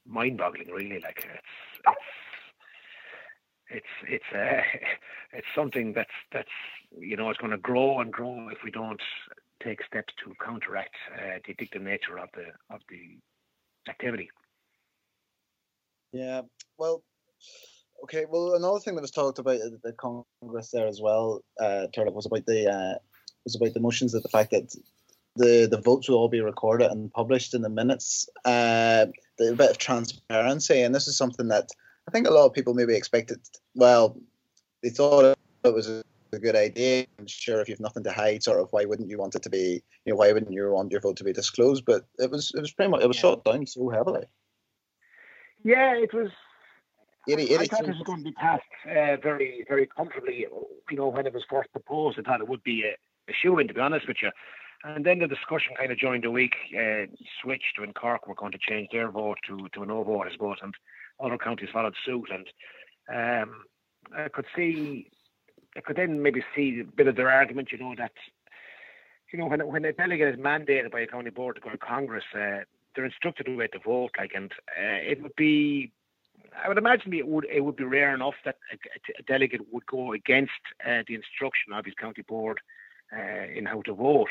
[0.05, 0.99] mind-boggling, really.
[0.99, 1.97] Like it's it's
[3.69, 4.61] it's it's uh,
[5.33, 6.49] it's something that's that's
[6.97, 9.01] you know it's going to grow and grow if we don't
[9.63, 13.17] take steps to counteract uh, the addictive nature of the of the
[13.89, 14.29] activity.
[16.11, 16.41] Yeah.
[16.77, 17.03] Well,
[18.03, 18.25] okay.
[18.27, 22.25] Well, another thing that was talked about at the Congress there as well, uh, was
[22.25, 22.97] about the uh,
[23.43, 24.73] was about the motions that the fact that
[25.35, 28.27] the the votes will all be recorded and published in the minutes.
[28.45, 29.05] Uh,
[29.37, 31.69] the, bit of transparency, and this is something that
[32.09, 33.39] I think a lot of people maybe expected.
[33.75, 34.19] Well,
[34.81, 36.03] they thought it was a,
[36.39, 37.05] good idea.
[37.19, 39.49] I'm sure if you've nothing to hide, sort of, why wouldn't you want it to
[39.49, 39.83] be?
[40.05, 41.85] You know, why wouldn't you want your vote to be disclosed?
[41.85, 43.21] But it was it was pretty much it was Yeah.
[43.21, 44.25] shot down so heavily.
[45.63, 46.31] Yeah, it was
[47.27, 50.47] 80, I thought this was going to be passed uh, very, very comfortably.
[50.89, 52.93] You know, when it was first proposed, I thought it would be a,
[53.29, 54.31] a shoe in, to be honest with you.
[54.83, 57.05] And then the discussion kind of during the week uh,
[57.41, 60.31] switched when Cork were going to change their vote to, to a no vote, I
[60.31, 60.73] suppose, and
[61.19, 62.29] other counties followed suit.
[62.31, 62.47] And
[63.13, 63.63] um,
[64.15, 65.09] I could see,
[65.75, 68.13] I could then maybe see a bit of their argument, you know, that,
[69.31, 71.77] you know, when, when a delegate is mandated by a county board to go to
[71.77, 72.59] Congress, uh,
[72.95, 75.91] they're instructed the way to vote, like, and uh, it would be.
[76.63, 78.75] I would imagine it would it would be rare enough that a,
[79.19, 80.51] a delegate would go against
[80.85, 82.59] uh, the instruction of his county board
[83.15, 84.29] uh, in how to vote.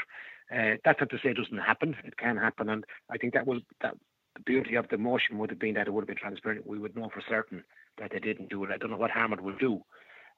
[0.53, 1.97] Uh, that's not to say it doesn't happen.
[2.05, 3.95] It can happen, and I think that will that
[4.39, 6.67] the beauty of the motion would have been that it would have been transparent.
[6.67, 7.65] We would know for certain
[7.99, 8.71] that they didn't do it.
[8.73, 9.83] I don't know what it would do.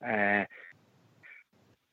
[0.02, 0.44] Uh,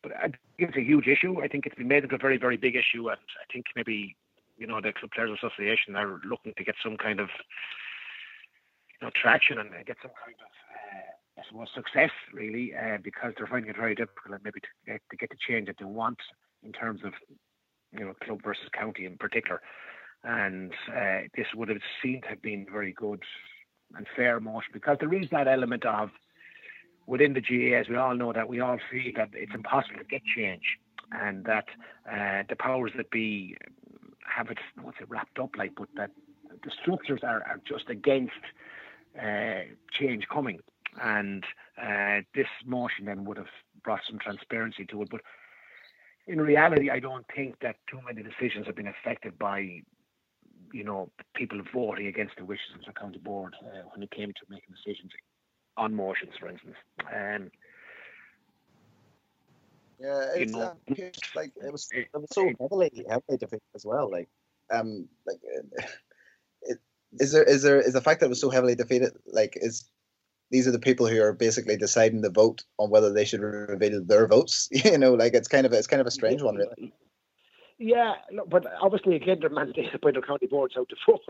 [0.02, 1.42] but I think it's a huge issue.
[1.42, 4.16] I think it's been made into a very, very big issue, and I think maybe
[4.58, 7.30] you know the Club Players Association are looking to get some kind of
[9.02, 13.34] you know traction and get some kind of uh, I suppose success really uh, because
[13.38, 15.86] they're finding it very difficult and maybe to get, to get the change that they
[15.86, 16.20] want
[16.64, 17.14] in terms of
[17.92, 19.62] you know club versus county in particular.
[20.28, 23.24] And uh, this would have seemed to have been very good
[23.96, 26.10] and fair motion because there is that element of
[27.06, 30.04] within the GAA, as we all know, that we all feel that it's impossible to
[30.04, 30.78] get change
[31.14, 31.66] and that
[32.12, 33.56] uh, the powers that be
[34.28, 36.12] have it, what's it wrapped up like, but that
[36.64, 38.34] the structures are, are just against
[39.18, 39.62] uh,
[39.98, 40.60] change coming.
[41.02, 41.46] And
[41.82, 43.48] uh, this motion then would have
[43.84, 45.10] brought some transparency to it.
[45.10, 45.22] But
[46.28, 49.82] in reality, I don't think that too many decisions have been affected by,
[50.72, 54.30] you know, people voting against the wishes of the county board uh, when it came
[54.30, 55.12] to making decisions
[55.78, 56.76] on motions, for instance.
[57.00, 57.52] Um,
[60.00, 60.74] yeah, it's uh,
[61.36, 64.12] like it was it was so heavily heavily defeated as well.
[64.12, 64.30] Like,
[64.72, 65.40] um, like,
[66.62, 66.78] it,
[67.20, 69.14] is there is there is the fact that it was so heavily defeated?
[69.26, 69.90] Like, is
[70.52, 74.04] these are the people who are basically deciding the vote on whether they should reveal
[74.04, 74.70] their votes.
[74.86, 76.94] You know, like it's kind of it's kind of a strange one, really.
[77.80, 78.14] Yeah,
[78.50, 81.22] but obviously again they're mandated by the county boards how to vote.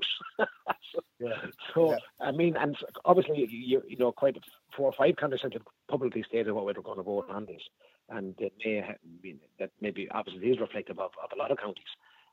[0.93, 1.29] so, yeah.
[1.73, 1.97] so yeah.
[2.21, 4.37] I mean, and obviously you you know quite
[4.75, 5.51] four or five counties have
[5.89, 7.61] publicly stated what way they're going to vote on this,
[8.09, 11.57] and it may have been, that maybe obviously is reflective of, of a lot of
[11.57, 11.83] counties.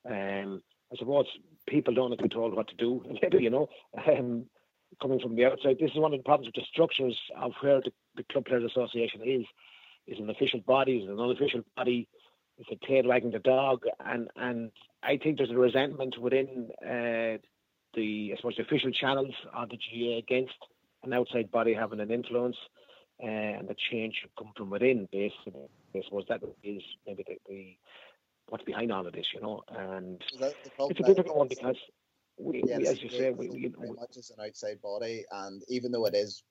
[0.09, 1.27] Um, I suppose
[1.66, 3.03] people don't have to be told what to do.
[3.22, 3.68] Maybe you know,
[4.07, 4.44] um,
[5.00, 7.81] coming from the outside, this is one of the problems with the structures of where
[7.81, 9.44] the, the Club Players Association is.
[10.07, 12.07] Is an official body, is an unofficial body
[12.59, 14.71] it's a tail wagging the dog, and and
[15.03, 17.38] I think there's a resentment within uh,
[17.95, 20.55] the I suppose the official channels of the GAA against
[21.03, 22.57] an outside body having an influence,
[23.23, 25.09] uh, and the change should come from within.
[25.11, 27.77] Basically, I suppose that is maybe the, the
[28.49, 31.77] what's behind all of this, you know, and it's a difficult one because.
[32.37, 35.62] We, yeah, we, as you say, we, we, very much as an outside body, and
[35.69, 36.43] even though it is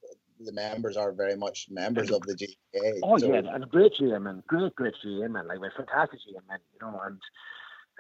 [0.46, 3.00] the members are very much members of the GAA.
[3.04, 3.28] Oh so.
[3.34, 6.80] yeah, and a great GM and great great GM and like a fantastic GM you
[6.82, 7.20] know, and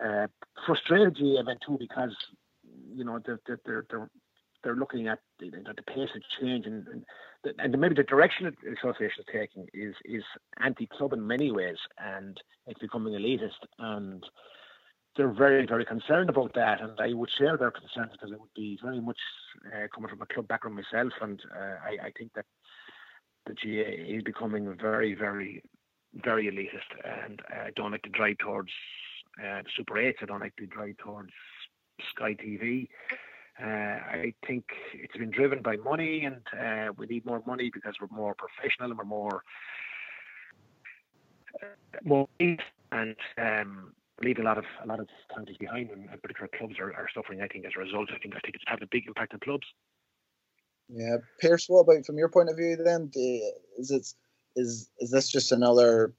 [0.03, 0.27] uh,
[0.65, 2.15] frustrated GM too because
[2.93, 4.09] you know they're they're they're,
[4.63, 7.03] they're looking at the, the pace of change and and,
[7.43, 10.23] the, and maybe the direction the association is taking is is
[10.61, 14.23] anti-club in many ways and it's becoming elitist and
[15.15, 18.53] they're very, very concerned about that, and I would share their concerns because it would
[18.55, 19.19] be very much
[19.67, 22.45] uh, coming from a club background myself, and uh, I, I, think that
[23.45, 25.61] the GAA is becoming very, very,
[26.23, 28.71] very elitist, and I don't like to drive towards
[29.43, 30.15] uh, Super 8s.
[30.21, 31.31] I don't like to drive towards
[32.15, 32.87] Sky TV.
[33.61, 37.93] Uh, I think it's been driven by money, and uh, we need more money because
[38.01, 39.43] we're more professional and we're more
[41.61, 41.67] uh,
[42.03, 46.75] more and um, leave a lot of a lot of counties behind, and particular clubs
[46.79, 47.41] are, are suffering.
[47.41, 49.39] I think as a result, I think I think it's having a big impact on
[49.39, 49.67] clubs.
[50.89, 51.67] Yeah, Pearse.
[51.67, 52.75] What about from your point of view?
[52.75, 53.11] Then
[53.77, 54.07] is it
[54.55, 56.13] is is this just another?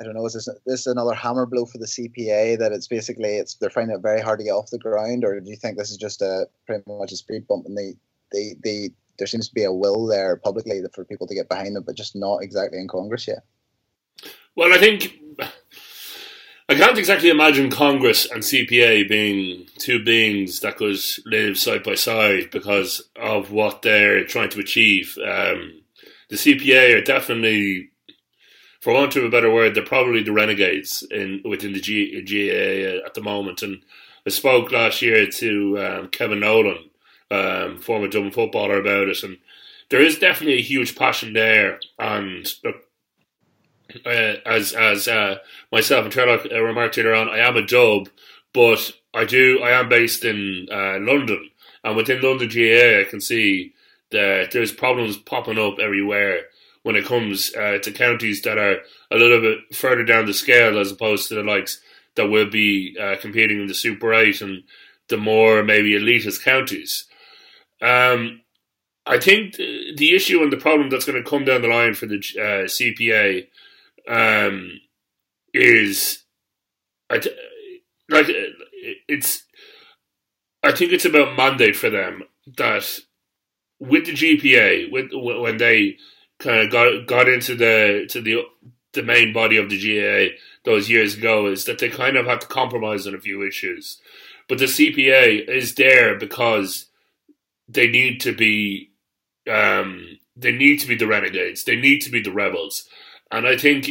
[0.00, 0.26] I don't know.
[0.26, 3.96] Is this this another hammer blow for the CPA that it's basically it's they're finding
[3.96, 6.22] it very hard to get off the ground, or do you think this is just
[6.22, 7.94] a pretty much a speed bump and they
[8.32, 11.74] they they there seems to be a will there publicly for people to get behind
[11.74, 13.44] them, but just not exactly in Congress yet.
[14.54, 15.18] Well, I think
[16.68, 21.94] I can't exactly imagine Congress and CPA being two beings that could live side by
[21.94, 25.16] side because of what they're trying to achieve.
[25.18, 25.82] Um,
[26.28, 27.90] the CPA are definitely,
[28.80, 33.06] for want of a better word, they're probably the renegades in within the G, GAA
[33.06, 33.62] at the moment.
[33.62, 33.82] And
[34.26, 36.90] I spoke last year to um, Kevin Nolan,
[37.30, 39.38] um, former Dublin footballer, about it, and
[39.88, 41.78] there is definitely a huge passion there.
[41.96, 42.85] And look,
[44.04, 45.36] uh, as as uh,
[45.72, 48.08] myself and Turlough uh, remarked earlier on, I am a dub,
[48.52, 51.50] but I do I am based in uh, London,
[51.84, 53.74] and within London GAA, I can see
[54.10, 56.42] that there's problems popping up everywhere
[56.82, 58.78] when it comes uh, to counties that are
[59.10, 61.80] a little bit further down the scale as opposed to the likes
[62.14, 64.62] that will be uh, competing in the Super Eight and
[65.08, 67.06] the more maybe elitist counties.
[67.82, 68.42] Um,
[69.04, 72.06] I think the issue and the problem that's going to come down the line for
[72.06, 73.46] the CPA
[74.08, 74.80] um,
[75.52, 76.24] is
[77.10, 77.20] I,
[78.08, 78.26] like
[79.08, 79.44] it's.
[80.62, 82.24] I think it's about mandate for them
[82.56, 82.98] that
[83.78, 85.96] with the GPA, with when they
[86.38, 88.42] kind of got got into the to the
[88.92, 90.34] the main body of the GAA
[90.64, 94.00] those years ago, is that they kind of had to compromise on a few issues.
[94.48, 96.86] But the CPA is there because
[97.68, 98.90] they need to be
[99.50, 101.64] um, they need to be the renegades.
[101.64, 102.88] They need to be the rebels.
[103.30, 103.90] And I think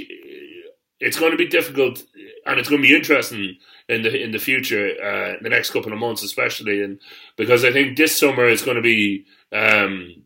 [1.00, 2.04] it's going to be difficult,
[2.46, 3.58] and it's going to be interesting
[3.90, 7.00] in the in the future, uh, the next couple of months, especially, and
[7.38, 10.24] because I think this summer is going to be, um,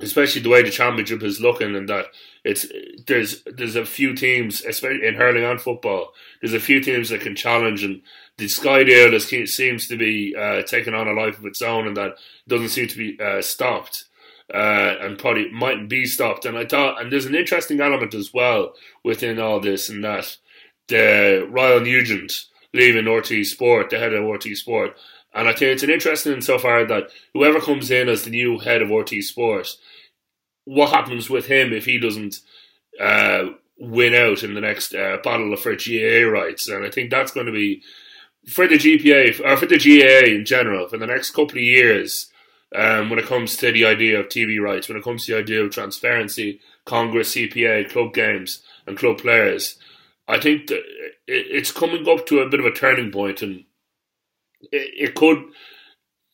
[0.00, 2.06] especially the way the championship is looking, and that
[2.44, 2.66] it's
[3.06, 7.20] there's there's a few teams, especially in hurling and football, there's a few teams that
[7.20, 8.02] can challenge, and
[8.38, 11.96] the Sky deal seems to be uh, taking on a life of its own, and
[11.96, 12.16] that
[12.48, 14.04] doesn't seem to be uh, stopped
[14.52, 16.44] uh, and probably mightn't be stopped.
[16.44, 18.74] And I thought, and there's an interesting element as well
[19.04, 20.36] within all this, and that
[20.88, 24.96] the Ryle Nugent leaving RTÉ Sport, the head of RTÉ Sport,
[25.34, 28.82] and I think it's an interesting insofar that whoever comes in as the new head
[28.82, 29.68] of RTÉ Sport,
[30.64, 32.40] what happens with him if he doesn't
[33.00, 33.46] uh,
[33.78, 36.68] win out in the next uh, battle for GAA rights?
[36.68, 37.82] And I think that's going to be
[38.48, 42.30] for the GPA or for the GAA in general for the next couple of years
[42.74, 45.38] um, when it comes to the idea of TV rights, when it comes to the
[45.38, 49.78] idea of transparency, Congress, CPA, club games, and club players.
[50.28, 50.82] I think that
[51.26, 53.64] it's coming up to a bit of a turning point, and
[54.72, 55.44] it, could.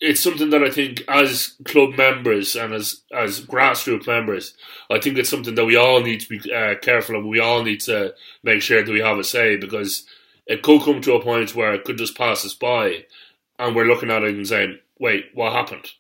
[0.00, 4.54] It's something that I think, as club members and as as grassroots members,
[4.90, 7.24] I think it's something that we all need to be uh, careful of.
[7.24, 10.04] We all need to make sure that we have a say because
[10.46, 13.04] it could come to a point where it could just pass us by,
[13.58, 15.92] and we're looking at it and saying, "Wait, what happened?"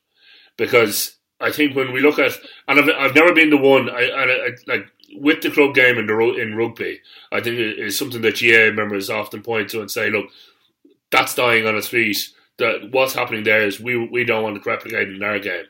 [0.62, 2.38] Because I think when we look at,
[2.68, 4.86] and I've, I've never been the one, I, I, I like
[5.16, 7.00] with the club game in the in rugby,
[7.32, 10.26] I think it is something that GAA members often point to and say, look,
[11.10, 12.16] that's dying on its feet.
[12.58, 15.64] That what's happening there is we we don't want to replicate in our game,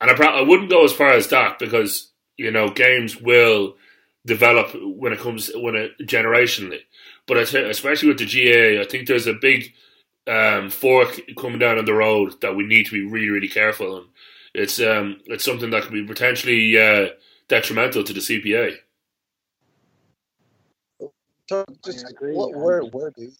[0.00, 3.76] and I, I wouldn't go as far as that because you know games will
[4.24, 6.80] develop when it comes when it generationally,
[7.26, 9.74] but I th- especially with the GAA, I think there's a big
[10.26, 13.98] um, fork coming down on the road that we need to be really really careful
[13.98, 14.06] and
[14.54, 17.08] it's um, it's something that could be potentially uh,
[17.48, 18.76] detrimental to the CPA.
[21.48, 23.30] So just what, where where do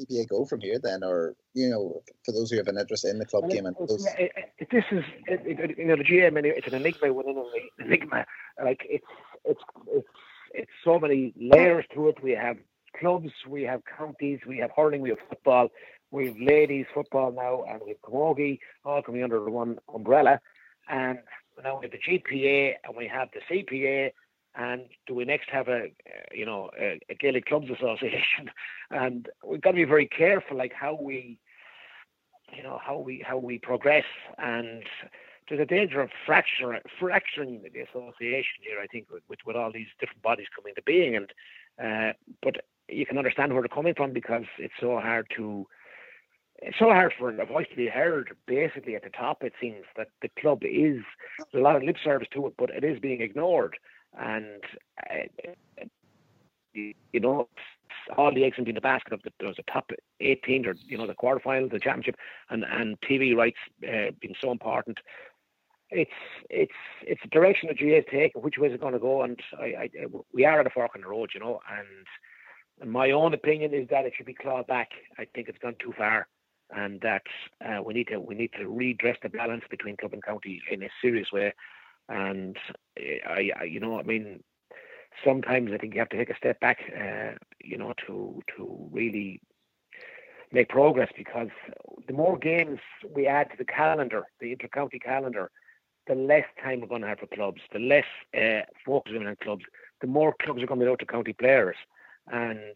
[0.00, 3.18] CPA go from here then, or you know, for those who have an interest in
[3.18, 4.04] the club game and those.
[4.04, 7.86] Yeah, it, it, this is it, you know the GM it's an enigma within an
[7.86, 8.24] enigma.
[8.62, 9.06] Like it's
[9.44, 10.08] it's it's
[10.54, 12.22] it's so many layers to it.
[12.22, 12.56] We have
[12.98, 15.68] clubs, we have counties, we have hurling, we have football,
[16.10, 20.40] we have ladies football now, and we have camogie all coming under the one umbrella.
[20.88, 21.18] And
[21.62, 24.12] now we have the GPA and we have the CPA.
[24.54, 25.86] And do we next have a,
[26.32, 28.50] you know, a, a Gaelic Clubs Association?
[28.90, 31.38] And we've got to be very careful, like how we,
[32.54, 34.04] you know, how we how we progress.
[34.36, 34.82] And
[35.48, 38.78] there's a danger of fracturing the association here.
[38.82, 41.16] I think with, with, with all these different bodies coming to being.
[41.16, 41.32] And
[41.82, 42.12] uh,
[42.42, 42.56] but
[42.88, 45.66] you can understand where they're coming from because it's so hard to
[46.62, 49.84] it's so hard for a voice to be heard basically at the top it seems
[49.96, 51.02] that the club is
[51.54, 53.76] a lot of lip service to it but it is being ignored.
[54.18, 54.62] And
[55.10, 55.84] uh,
[56.74, 57.48] you know
[58.16, 59.90] all the eggs in the basket of the there's a top
[60.20, 62.16] 18 or you know the quarterfinal the championship
[62.50, 64.98] and and TV rights uh, being so important.
[65.90, 66.10] It's
[66.48, 69.22] it's it's a direction that GAA is taking which way is it going to go?
[69.22, 69.90] And I, I
[70.32, 73.88] we are at a fork in the road you know and my own opinion is
[73.88, 74.90] that it should be clawed back.
[75.18, 76.28] I think it's gone too far
[76.74, 77.22] and that
[77.64, 80.82] uh, we need to we need to redress the balance between club and county in
[80.82, 81.52] a serious way.
[82.08, 82.56] And
[82.98, 84.42] uh, I, I you know, I mean,
[85.24, 88.88] sometimes I think you have to take a step back, uh, you know, to to
[88.90, 89.40] really
[90.52, 91.48] make progress because
[92.06, 92.78] the more games
[93.14, 95.50] we add to the calendar, the inter-county calendar,
[96.06, 98.04] the less time we're going to have for clubs, the less
[98.36, 99.64] uh, focus on clubs,
[100.00, 101.76] the more clubs are going to be out to county players,
[102.30, 102.74] and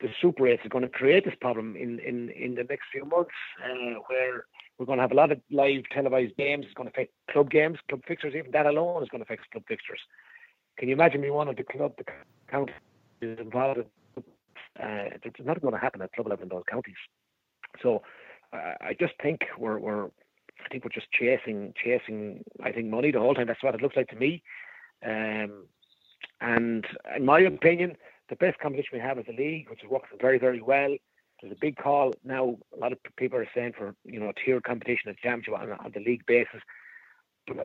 [0.00, 3.04] the Super 8 is going to create this problem in, in, in the next few
[3.04, 3.30] months,
[3.64, 4.44] uh, where
[4.78, 6.64] we're going to have a lot of live televised games.
[6.66, 8.34] It's going to affect club games, club fixtures.
[8.36, 10.00] Even that alone is going to affect club fixtures.
[10.78, 12.04] Can you imagine me one of the club, the
[12.50, 12.72] county
[13.20, 13.80] is involved?
[13.80, 13.84] In,
[14.82, 16.94] uh, it's not going to happen at club level in those counties.
[17.82, 18.02] So
[18.52, 22.42] uh, I just think we're, we're, I think we're just chasing, chasing.
[22.62, 23.48] I think money the whole time.
[23.48, 24.42] That's what it looks like to me.
[25.04, 25.66] Um,
[26.40, 27.96] and in my opinion,
[28.30, 30.96] the best competition we have is the league, which is working very, very well.
[31.40, 32.56] There's a big call now.
[32.74, 35.90] A lot of people are saying for you know tier competition at championship on, on
[35.92, 36.60] the league basis.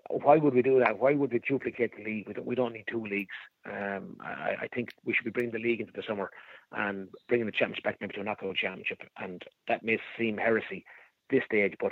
[0.09, 0.97] Why would we do that?
[0.97, 2.27] Why would we duplicate the league?
[2.27, 3.35] We don't, we don't need two leagues.
[3.65, 6.31] Um, I, I, think we should be bringing the league into the summer
[6.71, 9.01] and bringing the championship back maybe to a knockout championship.
[9.19, 10.85] And that may seem heresy,
[11.29, 11.75] this stage.
[11.79, 11.91] But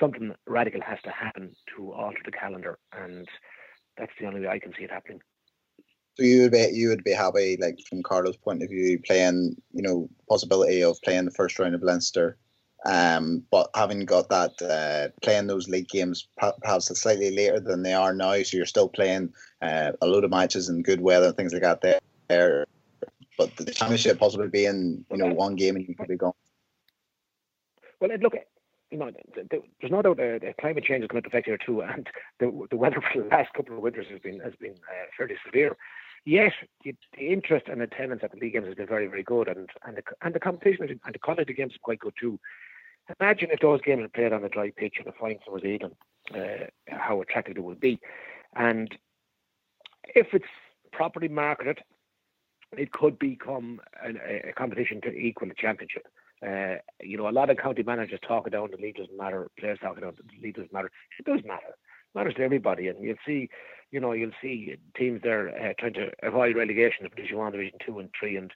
[0.00, 3.28] something radical has to happen to alter the calendar, and
[3.96, 5.20] that's the only way I can see it happening.
[6.18, 9.56] So you would be you would be happy, like from Carlow's point of view, playing
[9.72, 12.36] you know possibility of playing the first round of Leinster,
[12.86, 17.94] um, but having got that uh, playing those league games perhaps slightly later than they
[17.94, 21.36] are now, so you're still playing uh, a load of matches in good weather and
[21.36, 22.66] things like that there.
[23.36, 26.32] But the championship possibly being you know one game and you could be gone.
[28.00, 28.34] Well, look,
[28.90, 32.08] you know, there's no doubt uh, climate change is going to affect here too, and
[32.40, 35.36] the, the weather for the last couple of winters has been has been uh, fairly
[35.44, 35.76] severe.
[36.28, 36.52] Yes,
[36.84, 39.70] the, the, interest and attendance at the league games has been very, very good, and
[39.86, 42.38] and the, and the competition and the quality of the games is quite good too.
[43.18, 45.92] Imagine if those games were played on a dry pitch and the fine was even,
[46.34, 47.98] uh, how attractive it would be.
[48.54, 48.94] And
[50.14, 50.44] if it's
[50.92, 51.78] properly marketed,
[52.76, 56.06] it could become an, a competition to equal the championship.
[56.46, 59.78] Uh, you know, a lot of county managers talk down the league doesn't matter, players
[59.80, 60.90] talking about the league doesn't matter.
[61.18, 61.74] It does matter.
[62.14, 63.48] It matters to everybody, and you'll see,
[63.90, 67.78] you know, you'll see teams there uh, trying to avoid relegation of Division One, Division
[67.84, 68.52] Two, and Three, and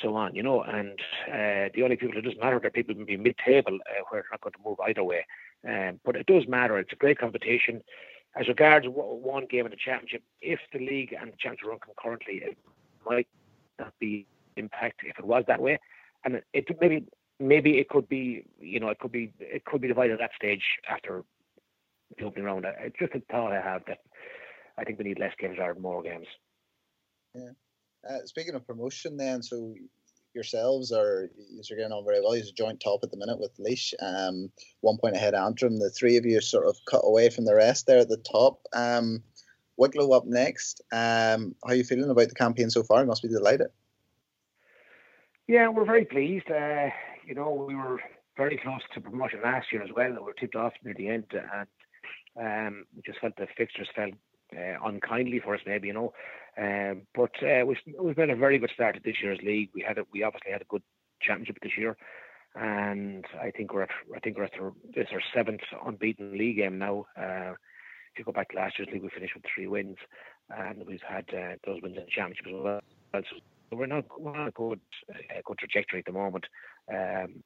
[0.00, 0.34] so on.
[0.34, 0.98] You know, and
[1.28, 4.28] uh, the only people it doesn't matter are people who be mid-table, uh, where it's
[4.30, 5.26] not going to move either way.
[5.68, 6.78] Um, but it does matter.
[6.78, 7.82] It's a great competition.
[8.36, 12.34] As regards one game in the championship, if the league and the championship run concurrently,
[12.36, 12.56] it
[13.04, 13.26] might
[13.78, 15.78] not be impact if it was that way
[16.24, 17.04] and it, maybe
[17.38, 20.30] maybe it could be you know it could be it could be divided at that
[20.36, 21.24] stage after
[22.18, 22.66] the opening round.
[22.80, 23.98] It's just a thought I have that
[24.78, 26.26] I think we need less games or more games.
[27.34, 27.50] Yeah.
[28.08, 29.74] Uh, speaking of promotion, then, so
[30.34, 32.36] yourselves are you're getting on very well.
[32.36, 34.50] You're a joint top at the minute with Laois, um,
[34.80, 35.78] one point ahead Antrim.
[35.78, 38.60] The three of you sort of cut away from the rest there at the top.
[38.72, 39.22] Um,
[39.76, 40.82] Wicklow up next.
[40.92, 43.00] Um, how are you feeling about the campaign so far?
[43.00, 43.68] You must be delighted.
[45.48, 46.50] Yeah, we're very pleased.
[46.50, 46.90] Uh,
[47.26, 47.98] you know, we were
[48.36, 50.10] very close to promotion last year as well.
[50.10, 51.66] We were tipped off near the end, and
[52.38, 54.10] um, we just felt the fixtures fell
[54.56, 56.12] uh, unkindly for us, maybe you know.
[56.58, 59.70] Um, but uh, we've, we've made a very good start to this year's league.
[59.74, 60.82] We had a, we obviously had a good
[61.22, 61.96] championship this year,
[62.54, 66.56] and I think we're at, I think we're at our, this our seventh unbeaten league
[66.56, 67.06] game now.
[67.16, 67.52] Uh,
[68.12, 69.96] if you go back to last year's league, we finished with three wins,
[70.50, 72.80] and we've had uh, those wins in the championship as well.
[73.12, 76.46] So we're not we're on a good a good trajectory at the moment.
[76.92, 77.44] Um,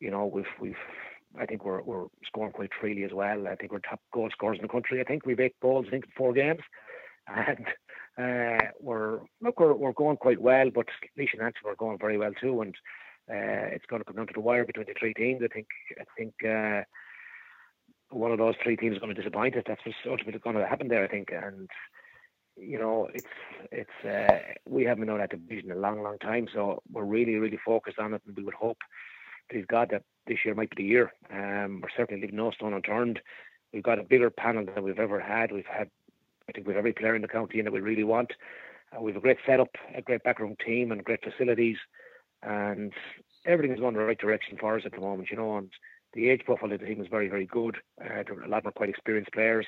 [0.00, 0.76] you know, we've we've
[1.38, 3.48] I think we're we're scoring quite freely as well.
[3.48, 5.00] I think we're top goal scorers in the country.
[5.00, 6.60] I think we've eight goals I think in four games,
[7.26, 7.66] and
[8.18, 10.70] uh, we're look we're we're going quite well.
[10.70, 12.74] But Laois and Antrim are going very well too, and
[13.30, 15.42] uh, it's going to come down to the wire between the three teams.
[15.42, 15.66] I think
[16.00, 16.34] I think.
[16.44, 16.82] Uh,
[18.10, 19.64] one of those three teams is going to disappoint us.
[19.66, 21.30] That's what's ultimately going to happen there, I think.
[21.32, 21.68] And
[22.56, 23.26] you know, it's
[23.72, 27.58] it's uh, we haven't known that division a long, long time, so we're really, really
[27.64, 28.78] focused on it, and we would hope,
[29.50, 31.12] please God, that this year might be the year.
[31.30, 33.20] Um, we're certainly leaving no stone unturned.
[33.72, 35.52] We've got a bigger panel than we've ever had.
[35.52, 35.88] We've had,
[36.48, 38.32] I think, we've every player in the county in that we really want.
[38.96, 41.76] Uh, we have a great setup, a great backroom team, and great facilities,
[42.42, 42.92] and
[43.44, 45.30] everything is going in the right direction for us at the moment.
[45.30, 45.70] You know, and
[46.12, 47.76] the age profile of the team is very, very good.
[48.00, 49.66] Uh, there are a lot more quite experienced players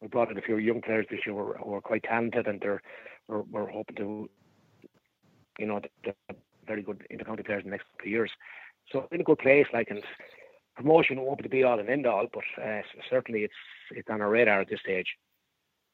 [0.00, 2.46] we brought in a few young players this year who are, who are quite talented,
[2.46, 2.82] and they're
[3.28, 4.30] we're, we're hoping to,
[5.58, 5.80] you know,
[6.66, 8.30] very good intercounty players in the next couple of years.
[8.92, 10.02] So in a good place, like and
[10.76, 13.54] promotion won't be the be all and end all, but uh, certainly it's
[13.90, 15.16] it's on our radar at this stage.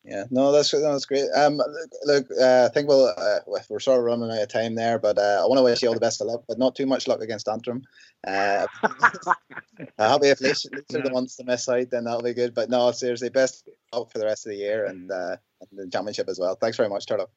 [0.07, 1.29] Yeah, no, that's no, that's great.
[1.35, 1.61] Um,
[2.05, 5.19] look, uh, I think we'll uh, we're sort of running out of time there, but
[5.19, 7.09] uh, I want to wish you all the best of luck, but not too much
[7.09, 7.83] luck against Antrim.
[8.25, 8.69] Uh,
[9.99, 12.55] happy if Laois are the ones to miss out, then that'll be good.
[12.55, 15.91] But no, seriously, best luck for the rest of the year and, uh, and the
[15.91, 16.55] championship as well.
[16.55, 17.29] Thanks very much, Turlough.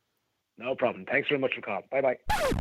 [0.60, 1.06] No problem.
[1.10, 1.84] Thanks very much for calling.
[1.90, 2.60] Bye bye.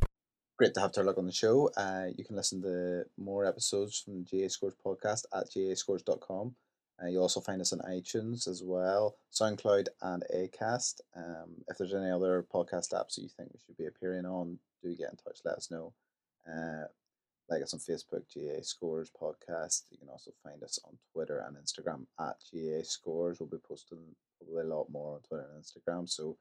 [0.59, 1.71] Great to have Turlough on the show.
[1.77, 6.57] Uh, you can listen to more episodes from the GAA Scores podcast at gaascores.com.
[7.01, 11.01] Uh, you'll also find us on iTunes as well, SoundCloud, and Acast.
[11.15, 14.59] Um, if there's any other podcast apps that you think we should be appearing on,
[14.83, 15.39] do get in touch.
[15.45, 15.93] Let us know.
[16.45, 16.87] Uh,
[17.49, 19.83] like us on Facebook, GAA Scores Podcast.
[19.93, 23.39] You can also find us on Twitter and Instagram at GAA Scores.
[23.39, 24.01] We'll be posting
[24.37, 26.37] probably a lot more on Twitter and Instagram, so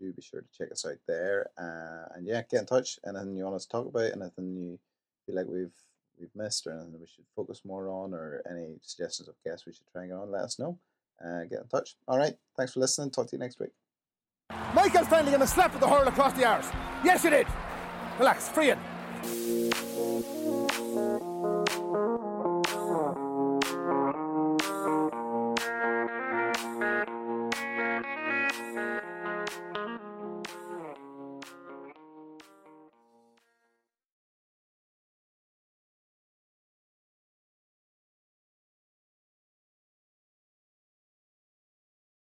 [0.00, 1.50] do be sure to check us out there.
[1.58, 2.98] Uh, and yeah, get in touch.
[3.06, 4.78] Anything you want us to talk about, anything you
[5.26, 5.72] feel like we've
[6.18, 9.72] we've missed or anything we should focus more on or any suggestions of guests we
[9.72, 10.78] should try and get on, let us know.
[11.24, 11.96] Uh, get in touch.
[12.08, 12.34] All right.
[12.56, 13.10] Thanks for listening.
[13.10, 13.70] Talk to you next week.
[14.74, 16.68] Michael finally to slap with the hurl across the arse.
[17.04, 17.46] Yes, you did.
[18.18, 18.48] Relax.
[18.48, 19.79] Free it.